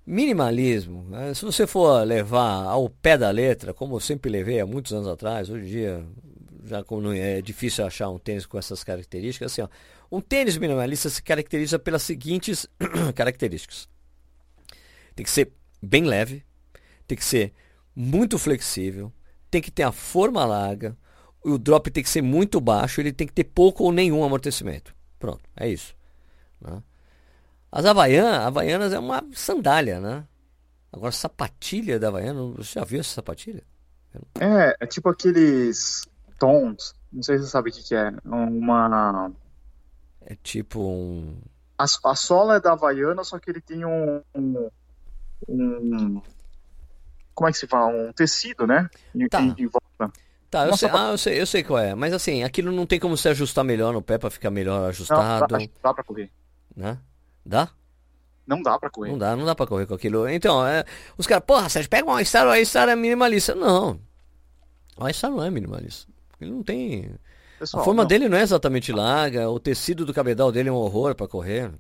[0.06, 1.34] Minimalismo, né?
[1.34, 5.08] se você for levar ao pé da letra, como eu sempre levei há muitos anos
[5.08, 6.06] atrás, hoje em dia
[6.66, 6.84] já
[7.16, 9.68] é difícil achar um tênis com essas características, assim, ó,
[10.12, 12.68] um tênis minimalista se caracteriza pelas seguintes
[13.16, 13.88] características.
[15.16, 15.52] Tem que ser
[15.82, 16.44] bem leve,
[17.08, 17.54] tem que ser
[17.96, 19.12] muito flexível,
[19.50, 20.98] tem que ter a forma larga,
[21.44, 24.96] o drop tem que ser muito baixo, ele tem que ter pouco ou nenhum amortecimento.
[25.20, 25.96] Pronto, é isso.
[26.62, 26.82] Né?
[27.76, 30.24] As Havaianas, Havaianas é uma sandália, né?
[30.92, 33.64] Agora, sapatilha da Havaiana, você já viu essa sapatilha?
[34.40, 36.08] É, é tipo aqueles
[36.38, 39.32] tons, não sei se você sabe o que, que é, uma...
[40.22, 41.36] É tipo um...
[41.76, 44.70] A, a sola é da Havaiana, só que ele tem um, um,
[45.50, 46.22] um
[47.34, 47.88] como é que se fala?
[47.88, 48.88] Um tecido, né?
[49.16, 49.42] Em, tá.
[49.42, 50.14] em, em volta.
[50.52, 51.96] Tá, eu sei, ah, eu sei, eu sei qual é.
[51.96, 55.52] Mas assim, aquilo não tem como se ajustar melhor no pé para ficar melhor ajustado.
[55.52, 56.30] Não, dá, dá pra correr.
[56.76, 57.00] Né?
[57.46, 57.70] Dá?
[58.46, 59.12] Não dá pra correr.
[59.12, 60.28] Não dá, não dá pra correr com aquilo.
[60.28, 60.84] Então, é,
[61.18, 63.56] os caras, porra, Sérgio, pega uma All-Star, o All-Star é minimalista.
[63.56, 64.00] Não.
[64.98, 66.12] O All-Star não é minimalista.
[66.42, 67.16] Ele não tem.
[67.60, 68.08] Pessoal, a forma não.
[68.08, 71.72] dele não é exatamente larga, o tecido do cabedal dele é um horror para correr.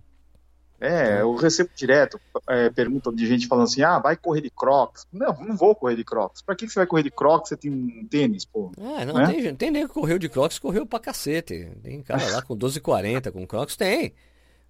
[0.80, 5.07] É, eu recebo direto é, pergunta de gente falando assim: ah, vai correr de crocs.
[5.14, 6.41] Não, não vou correr de crocs.
[6.41, 7.49] Pra que, que você vai correr de crocs?
[7.49, 8.70] Você tem um tênis, pô.
[8.78, 9.28] É, não, é?
[9.28, 11.72] tem, tem nem que correu de crocs, correu pra cacete.
[11.82, 14.14] Tem cara lá com 12,40 com crocs, tem.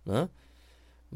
[0.05, 0.29] Né?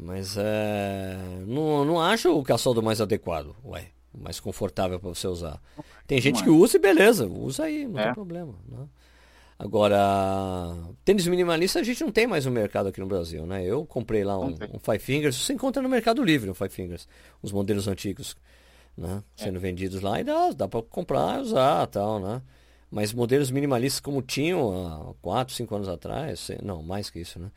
[0.00, 5.60] Mas é, não, não acho o calçado mais adequado, ué, mais confortável para você usar.
[6.06, 8.04] Tem gente que usa e beleza, usa aí, não é.
[8.04, 8.54] tem problema.
[8.68, 8.86] Né?
[9.58, 9.98] Agora,
[11.04, 13.64] tênis minimalista a gente não tem mais no mercado aqui no Brasil, né?
[13.64, 17.08] Eu comprei lá um, um Five Fingers, você encontra no Mercado Livre um Five Fingers,
[17.42, 18.36] os modelos antigos,
[18.96, 19.20] né?
[19.36, 19.42] É.
[19.42, 19.60] Sendo é.
[19.60, 22.40] vendidos lá e dá, dá para comprar e usar tal, né?
[22.88, 27.50] Mas modelos minimalistas como tinham há 4, 5 anos atrás, não, mais que isso, né?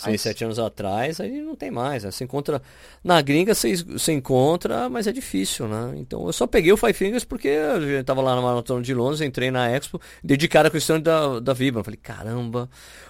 [0.00, 2.04] 6, 7 anos atrás, aí não tem mais.
[2.04, 2.10] Né?
[2.10, 2.62] Você encontra.
[3.04, 5.94] Na gringa você, você encontra, mas é difícil, né?
[5.96, 9.20] Então eu só peguei o Five Fingers porque eu estava lá na Maratona de Londres,
[9.20, 11.84] entrei na Expo, dedicar a questão da, da Vibra.
[11.84, 12.68] Falei, caramba.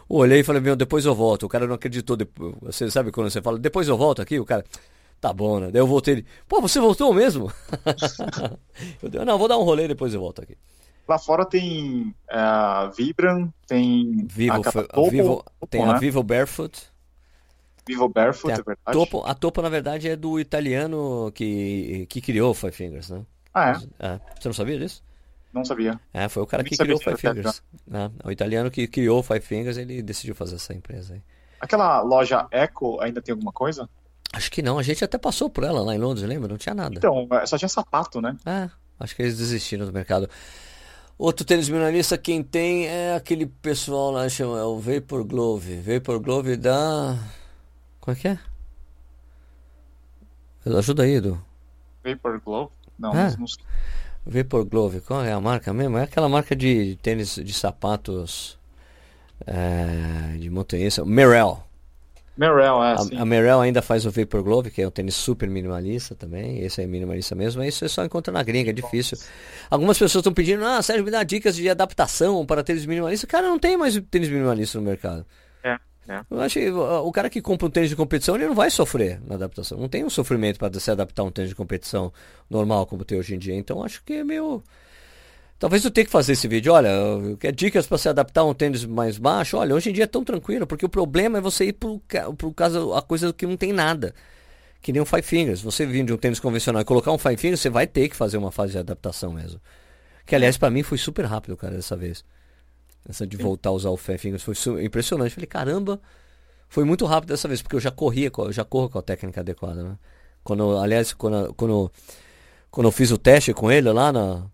[0.09, 1.45] Olhei e falei, meu, depois eu volto.
[1.45, 2.17] O cara não acreditou.
[2.17, 4.39] Depois, você sabe quando você fala, depois eu volto aqui?
[4.39, 4.65] O cara.
[5.21, 5.71] Tá bom, né?
[5.71, 6.27] Daí eu voltei ele.
[6.49, 7.53] Pô, você voltou mesmo?
[9.03, 10.57] eu dei, não, vou dar um rolê depois eu volto aqui.
[11.11, 15.91] Lá fora tem a uh, Vibram, tem Vivo, a, Vivo, tem né?
[15.91, 16.87] a Vivo Barefoot.
[17.85, 18.93] Vivo Barefoot, é verdade.
[18.93, 23.27] Topo, a Topo, na verdade, é do italiano que, que criou o Five Fingers, né?
[23.53, 24.07] Ah, é?
[24.07, 24.21] é?
[24.39, 25.03] Você não sabia disso?
[25.53, 26.01] Não sabia.
[26.15, 27.61] É, foi o cara que criou o Five Fingers.
[27.93, 31.23] É, o italiano que criou o Five Fingers, ele decidiu fazer essa empresa aí.
[31.61, 33.91] Aquela loja Echo ainda tem alguma coisa?
[34.33, 36.47] Acho que não, a gente até passou por ela lá em Londres, lembra?
[36.47, 36.95] Não tinha nada.
[36.97, 38.37] Então, só tinha sapato, né?
[38.47, 40.31] É, acho que eles desistiram do mercado.
[41.21, 45.77] Outro tênis minimalista, quem tem é aquele pessoal lá, chama é o Vapor Glove.
[45.77, 47.15] Vapor Glove da.
[48.01, 48.39] Como é que é?
[50.65, 51.39] Ajuda aí, Edu.
[52.03, 52.71] Vapor Glove?
[52.99, 53.37] Não, é.
[53.37, 53.63] não sei.
[54.25, 55.99] Vapor Glove, qual é a marca mesmo?
[55.99, 58.59] É aquela marca de tênis de sapatos
[59.47, 61.05] é, de montanhista.
[61.05, 61.63] Merrell.
[62.41, 65.47] Merrell, é, a, a Merrell ainda faz o Vapor Glove, que é um tênis super
[65.47, 66.65] minimalista também.
[66.65, 69.19] Esse é minimalista mesmo, mas isso você só encontra na gringa, é difícil.
[69.69, 73.27] Algumas pessoas estão pedindo, ah, Sérgio, me dá dicas de adaptação para tênis minimalista.
[73.27, 75.27] Cara, não tem mais tênis minimalista no mercado.
[75.63, 75.77] É.
[76.09, 76.23] É.
[76.31, 79.21] Eu acho que o cara que compra um tênis de competição, ele não vai sofrer
[79.27, 79.77] na adaptação.
[79.79, 82.11] Não tem um sofrimento para se adaptar a um tênis de competição
[82.49, 83.55] normal como tem hoje em dia.
[83.55, 84.63] Então acho que é meio
[85.61, 86.73] Talvez eu tenha que fazer esse vídeo.
[86.73, 86.91] Olha,
[87.39, 89.59] quer dicas para se adaptar a um tênis mais baixo?
[89.59, 92.01] Olha, hoje em dia é tão tranquilo, porque o problema é você ir pro,
[92.39, 94.15] pro caso, a coisa que não tem nada.
[94.81, 95.61] Que nem um Five Fingers.
[95.61, 98.17] Você vir de um tênis convencional e colocar um Five Fingers, você vai ter que
[98.17, 99.61] fazer uma fase de adaptação mesmo.
[100.25, 102.25] Que aliás, para mim foi super rápido, cara, dessa vez.
[103.07, 105.35] Essa de voltar a usar o Five Fingers foi impressionante.
[105.35, 106.01] Falei, caramba,
[106.71, 109.43] foi muito rápido dessa vez, porque eu já corria, eu já corro com a técnica
[109.43, 109.99] adequada, né?
[110.43, 111.93] Quando, aliás, quando, quando,
[112.71, 114.47] quando eu fiz o teste com ele lá na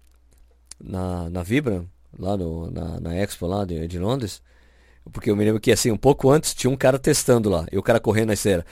[0.81, 1.85] na, na Vibra,
[2.19, 4.43] lá no, na, na Expo lá de, de Londres.
[5.13, 7.67] Porque eu me lembro que assim, um pouco antes tinha um cara testando lá.
[7.71, 8.65] E o cara correndo na esteira.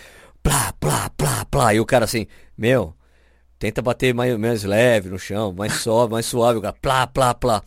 [0.43, 1.75] Plá, plá, plá, plá.
[1.75, 2.27] E o cara assim,
[2.57, 2.95] meu,
[3.59, 6.59] tenta bater mais, mais leve no chão, mais suave, mais suave.
[6.59, 7.63] O cara, plá, plá, plá.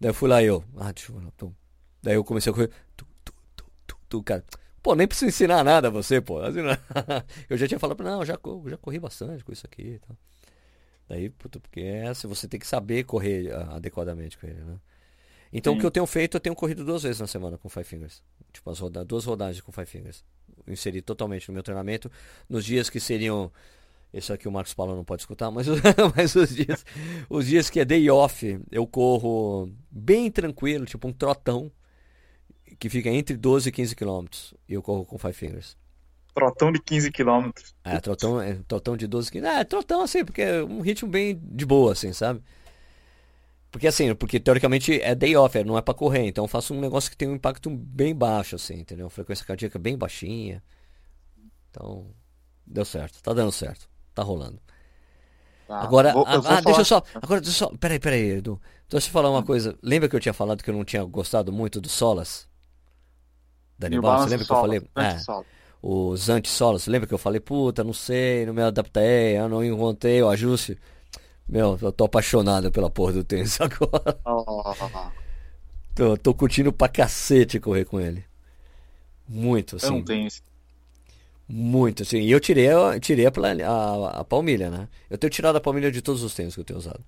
[0.00, 1.54] Daí eu fui lá eu, ah, deixa eu ver.
[2.02, 2.70] Daí eu comecei a correr.
[2.96, 4.44] Tu, tu, tu, tu, tu, cara.
[4.82, 6.38] Pô, nem preciso ensinar nada a você, pô.
[6.40, 6.60] Assim,
[7.50, 10.16] eu já tinha falado, não, já, já corri bastante com isso aqui e tal.
[11.08, 14.78] Daí, puto, porque é, se você tem que saber correr uh, adequadamente com ele, né?
[15.52, 15.78] Então Sim.
[15.78, 18.22] o que eu tenho feito, eu tenho corrido duas vezes na semana com Five Fingers.
[18.52, 20.24] Tipo, as roda duas rodagens com Five Fingers.
[20.66, 22.10] inseri totalmente no meu treinamento.
[22.48, 23.52] Nos dias que seriam.
[24.12, 25.66] Esse aqui o Marcos Paulo não pode escutar, mas,
[26.16, 26.84] mas os, dias,
[27.28, 31.70] os dias que é day off, eu corro bem tranquilo, tipo um trotão,
[32.78, 34.54] que fica entre 12 e 15 quilômetros.
[34.68, 35.76] E eu corro com Five Fingers.
[36.36, 37.50] Trotão de 15 km.
[37.82, 39.46] É, trotão, é, trotão de 12 km.
[39.46, 42.42] É, trotão assim, porque é um ritmo bem de boa, assim, sabe?
[43.70, 46.74] Porque assim, porque teoricamente é day off, é, não é para correr, então eu faço
[46.74, 49.08] um negócio que tem um impacto bem baixo, assim, entendeu?
[49.08, 50.62] Frequência cardíaca bem baixinha.
[51.70, 52.06] Então,
[52.66, 54.60] deu certo, tá dando certo, tá rolando.
[55.66, 58.60] Tá, agora, vou, ah, deixa eu só, agora deixa eu só, peraí, peraí, Edu.
[58.90, 59.74] Deixa eu falar uma coisa.
[59.82, 62.46] Lembra que eu tinha falado que eu não tinha gostado muito do Solas?
[63.78, 64.82] Daniel, você lembra que eu falei?
[64.96, 65.16] É
[65.82, 66.86] os antissolos.
[66.86, 70.78] Lembra que eu falei, puta, não sei, não me adaptei, eu não encontrei o ajuste.
[71.48, 74.18] Meu, eu tô apaixonado pela porra do tênis agora.
[74.24, 74.62] Oh.
[75.94, 78.24] tô, tô curtindo pra cacete correr com ele.
[79.28, 79.86] Muito, assim.
[79.86, 80.42] Eu não tenho esse.
[81.48, 82.18] Muito, assim.
[82.18, 84.88] E eu tirei, eu tirei a, a, a, palmilha, né?
[85.08, 87.04] Eu tenho tirado a palmilha de todos os tênis que eu tenho usado.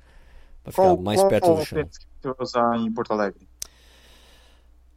[0.62, 1.78] Pra ficar qual, mais qual, perto qual do chão.
[1.78, 3.48] Tênis que você usar em Porto Alegre?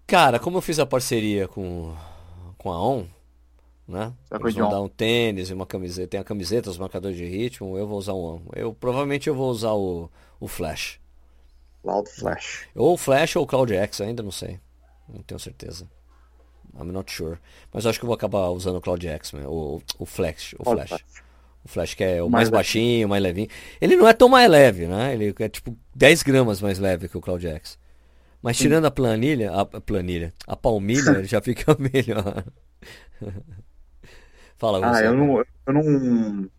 [0.05, 1.95] Cara, como eu fiz a parceria com,
[2.57, 3.05] com a ON,
[3.88, 4.13] né?
[4.32, 6.07] Eles vão dar um tênis e uma camiseta.
[6.07, 7.77] Tem a camiseta, os marcadores de ritmo.
[7.77, 8.41] Eu vou usar um.
[8.55, 10.09] Eu provavelmente eu vou usar o,
[10.39, 10.99] o Flash.
[11.82, 12.67] Cloud Flash.
[12.75, 14.59] Ou Flash ou Cloud X, ainda não sei.
[15.09, 15.89] Não tenho certeza.
[16.79, 17.38] I'm not sure.
[17.73, 20.55] Mas acho que eu vou acabar usando o Cloud X, o, o Flash.
[20.57, 21.03] O Flash.
[21.63, 23.47] O Flash que é o mais, mais baixinho, mais levinho.
[23.79, 25.13] Ele não é tão mais leve, né?
[25.13, 27.77] Ele é tipo 10 gramas mais leve que o Cloud X.
[28.41, 32.43] Mas tirando a planilha, a planilha, a palmilha, ele já fica melhor.
[34.62, 35.01] Fala você.
[35.01, 36.49] Ah, eu não, eu não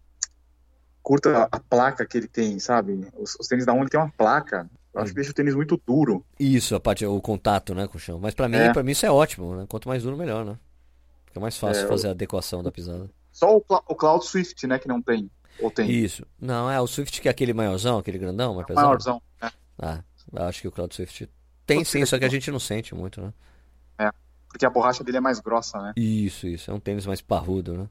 [1.01, 3.07] curto a, a, placa que ele tem, sabe?
[3.17, 5.81] Os, os tênis da ON tem uma placa Eu acho que deixa o tênis muito
[5.87, 6.27] duro.
[6.37, 8.19] Isso, a parte, o contato, né, com o chão.
[8.19, 8.73] Mas pra mim, É.
[8.73, 9.67] pra mim isso é ótimo, né?
[9.69, 10.59] Quanto mais duro, melhor, né?
[11.27, 13.09] Fica mais fácil É, fazer a adequação da pisada.
[13.31, 15.31] Só o, o Cloud Swift, né, que não tem.
[15.61, 15.89] Ou tem.
[15.89, 16.27] Isso.
[16.41, 18.85] Não, é o Swift que é aquele maiorzão, aquele grandão, mais pesado.
[18.85, 19.23] Maiorzão.
[19.41, 19.53] né?
[19.79, 21.31] Ah, eu acho que o Cloud Swift
[21.65, 23.33] tem sim, só que a gente não sente muito, né?
[24.53, 25.93] Porque a borracha dele é mais grossa, né?
[25.97, 26.71] Isso, isso.
[26.71, 27.89] É um tênis mais parrudo, né?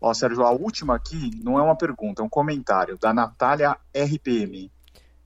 [0.00, 4.70] Ó, Sérgio, a última aqui não é uma pergunta, é um comentário da Natália RPM.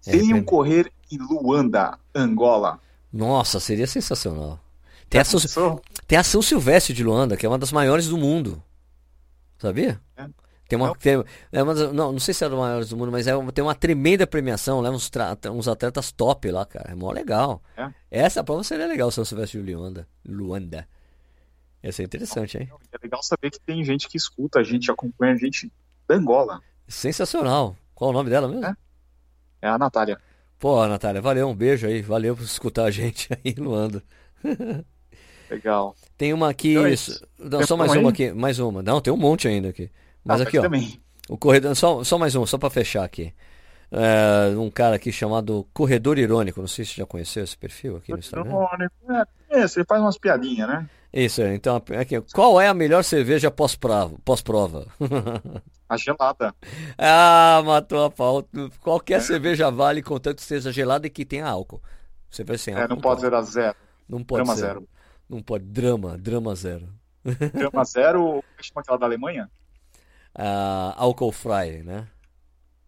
[0.06, 0.42] RPM.
[0.44, 2.80] correr em Luanda, Angola.
[3.12, 4.58] Nossa, seria sensacional.
[5.08, 8.16] Tem a, São, tem a São Silvestre de Luanda, que é uma das maiores do
[8.16, 8.62] mundo.
[9.58, 10.00] Sabia?
[10.16, 10.26] É.
[10.70, 10.94] Tem uma, Não.
[10.94, 13.34] tem- é uma das- não, não sei se é das maiores do mundo, mas é
[13.34, 15.10] uma- tem uma tremenda premiação, leva uns,
[15.52, 16.92] uns atletas top lá, cara.
[16.92, 17.60] É mó legal.
[17.76, 17.90] É?
[18.08, 20.06] Essa prova seria legal, São Silvestre de Luanda.
[20.24, 20.86] Luanda.
[21.82, 22.68] Ia ser interessante, hein?
[22.92, 25.72] É legal saber que tem gente que escuta a gente, acompanha a gente
[26.06, 26.60] da Angola.
[26.86, 27.76] Sensacional.
[27.92, 28.64] Qual o nome dela mesmo?
[28.64, 28.74] É.
[29.62, 30.20] É a Natália.
[30.56, 32.00] Pô, Natália, valeu, um beijo aí.
[32.00, 34.04] Valeu por escutar a gente aí Luanda.
[35.50, 35.96] Legal.
[36.16, 36.72] Tem uma aqui.
[36.74, 36.94] Então é.
[37.38, 38.12] Não, só mais uma uma aí?
[38.12, 38.32] aqui.
[38.32, 38.82] Mais uma.
[38.82, 39.90] Não, tem um monte ainda aqui.
[40.24, 40.62] Mas Ah, aqui, ó.
[40.62, 41.00] também.
[41.28, 41.74] O corredor.
[41.76, 43.32] Só, só mais um, só pra fechar aqui.
[43.92, 46.60] É, um cara aqui chamado Corredor Irônico.
[46.60, 48.48] Não sei se você já conheceu esse perfil aqui no Instagram.
[48.50, 48.94] Irônico.
[49.50, 50.88] É, é, você faz umas piadinhas, né?
[51.12, 52.20] Isso, é, então aqui.
[52.32, 54.16] Qual é a melhor cerveja pós-prova?
[54.24, 54.86] Pós-prova?
[55.88, 56.54] A gelada.
[56.96, 58.40] ah, matou a pau.
[58.54, 58.68] É.
[58.80, 61.82] Qualquer cerveja vale, contanto que seja gelada e que tenha álcool.
[62.30, 62.94] Cerveja sem É, álcool.
[62.94, 63.74] não pode ser a zero.
[64.08, 64.60] Não pode Drama ser.
[64.66, 64.88] zero.
[65.28, 65.64] Não pode.
[65.64, 66.88] Drama, drama zero.
[67.52, 68.44] Grama zero, como
[68.76, 69.50] é aquela da Alemanha?
[70.34, 72.06] Ah, álcool fry, né?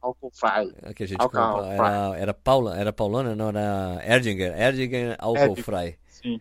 [0.01, 0.75] Álcool fry.
[0.83, 1.67] A que a gente Álcool compra.
[1.75, 4.59] Era, era Paula, era Paulana, não, era Erdinger.
[4.61, 5.65] Erdinger álcool Erdinger.
[5.65, 5.99] fry.
[6.09, 6.41] Sim.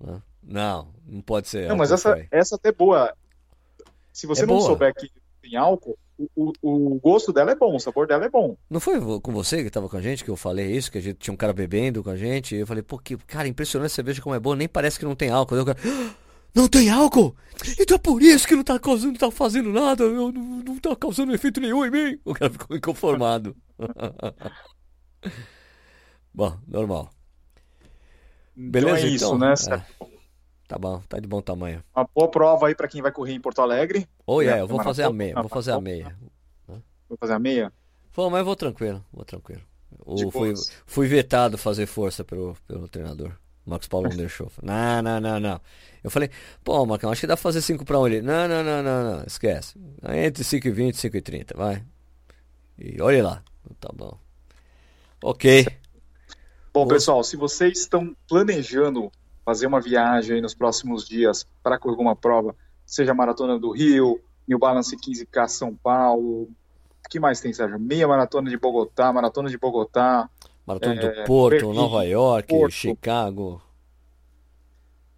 [0.00, 0.20] né?
[0.42, 2.28] Não, não pode ser Não, mas essa, fry.
[2.30, 3.12] essa até é boa.
[4.12, 4.66] Se você É não boa.
[4.66, 5.10] souber que
[5.42, 6.28] tem álcool, o,
[6.62, 8.56] o, o gosto dela é bom, o sabor dela é bom.
[8.68, 11.00] Não foi com você que estava com a gente que eu falei isso, que a
[11.00, 13.92] gente tinha um cara bebendo com a gente, e eu falei, pô, que cara, impressionante
[13.92, 15.64] você veja como é boa, nem parece que não tem álcool.
[15.64, 16.14] Cara, "Ah,
[16.54, 17.34] não tem álcool?
[17.78, 20.78] Então é por isso que não tá causando, não tá fazendo nada, eu não, não
[20.78, 22.18] tá causando efeito nenhum em mim.
[22.24, 23.54] O cara ficou inconformado.
[26.32, 27.10] Bom, normal.
[28.56, 29.38] Então Beleza, é isso, então?
[29.38, 29.54] né?
[29.70, 30.10] É.
[30.68, 31.82] Tá bom, tá de bom tamanho.
[31.94, 34.08] Uma boa prova aí pra quem vai correr em Porto Alegre.
[34.24, 36.16] Ou é, É, eu vou fazer a meia, vou fazer a meia.
[37.08, 37.72] Vou fazer a meia.
[38.12, 39.62] Pô, mas eu vou tranquilo, vou tranquilo.
[40.14, 40.54] De O, fui,
[40.86, 43.32] fui vetado fazer força pelo, pelo treinador.
[43.66, 44.50] O Marcos Paulo não deixou.
[44.62, 45.60] Não, não, não, não.
[46.02, 46.30] Eu falei,
[46.64, 48.22] pô, Marcão, acho que dá pra fazer 5 pra 1 ele.
[48.22, 49.78] Não, não, não, não, não, esquece.
[50.08, 51.84] Entre 5 e 20 e 5 e 30, vai.
[52.78, 53.42] E olhe lá.
[53.78, 54.18] Tá bom.
[55.22, 55.66] Ok.
[56.72, 59.10] Bom, pessoal, se vocês estão planejando
[59.44, 62.54] fazer uma viagem aí nos próximos dias para correr alguma prova,
[62.86, 67.78] seja a Maratona do Rio, New Balance 15K São Paulo, o que mais tem, Sérgio?
[67.78, 70.30] Meia Maratona de Bogotá, Maratona de Bogotá,
[70.70, 72.72] Maratona do É, Porto, Berlim, Nova York, Porto.
[72.72, 73.62] Chicago.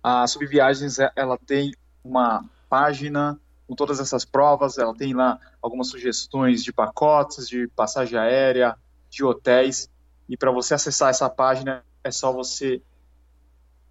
[0.03, 1.72] A Subviagens, é- ela tem
[2.05, 3.38] uma página
[3.68, 8.76] com todas essas provas, ela tem lá algumas sugestões de pacotes, de passagem aérea,
[9.09, 9.88] de hotéis,
[10.28, 12.82] e para você acessar essa página é só você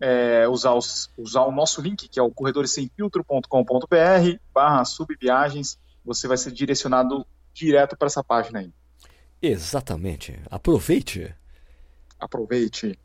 [0.03, 6.38] é, usar, os- usar o nosso link, que é o corredoressemfiltro.com.br barra subviagens, você vai
[6.38, 8.74] ser direcionado direto para essa página aí.
[9.41, 10.39] Exatamente.
[10.49, 11.34] Aproveite.
[12.22, 12.97] Aproveite.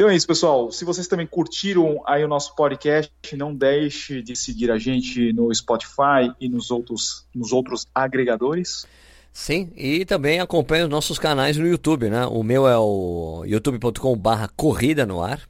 [0.00, 0.72] Então é isso, pessoal.
[0.72, 5.54] Se vocês também curtiram aí o nosso podcast, não deixe de seguir a gente no
[5.54, 8.86] Spotify e nos outros, nos outros agregadores.
[9.30, 12.24] Sim, e também acompanhe os nossos canais no YouTube, né?
[12.24, 15.42] O meu é o youtube.com barra corrida no ar.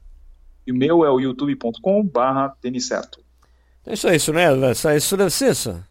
[0.67, 3.21] E o meu é o youtube.com barra certo.
[3.87, 4.47] É isso, é isso, né?
[4.89, 5.85] É isso deve ser isso.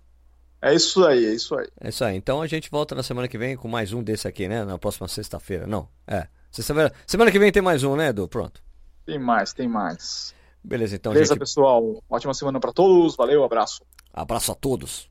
[0.61, 1.67] É isso aí, é isso aí.
[1.79, 2.17] É isso aí.
[2.17, 4.65] Então a gente volta na semana que vem com mais um desse aqui, né?
[4.65, 5.65] Na próxima sexta-feira.
[5.65, 6.27] Não, é.
[6.51, 6.93] Sexta-feira.
[7.05, 8.27] Semana que vem tem mais um, né, Edu?
[8.27, 8.61] Pronto.
[9.05, 10.33] Tem mais, tem mais.
[10.63, 11.39] Beleza, então, Beleza, gente.
[11.39, 12.03] pessoal?
[12.09, 13.15] Ótima semana para todos.
[13.15, 13.81] Valeu, abraço.
[14.13, 15.09] Abraço a todos.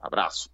[0.00, 0.48] Abraço.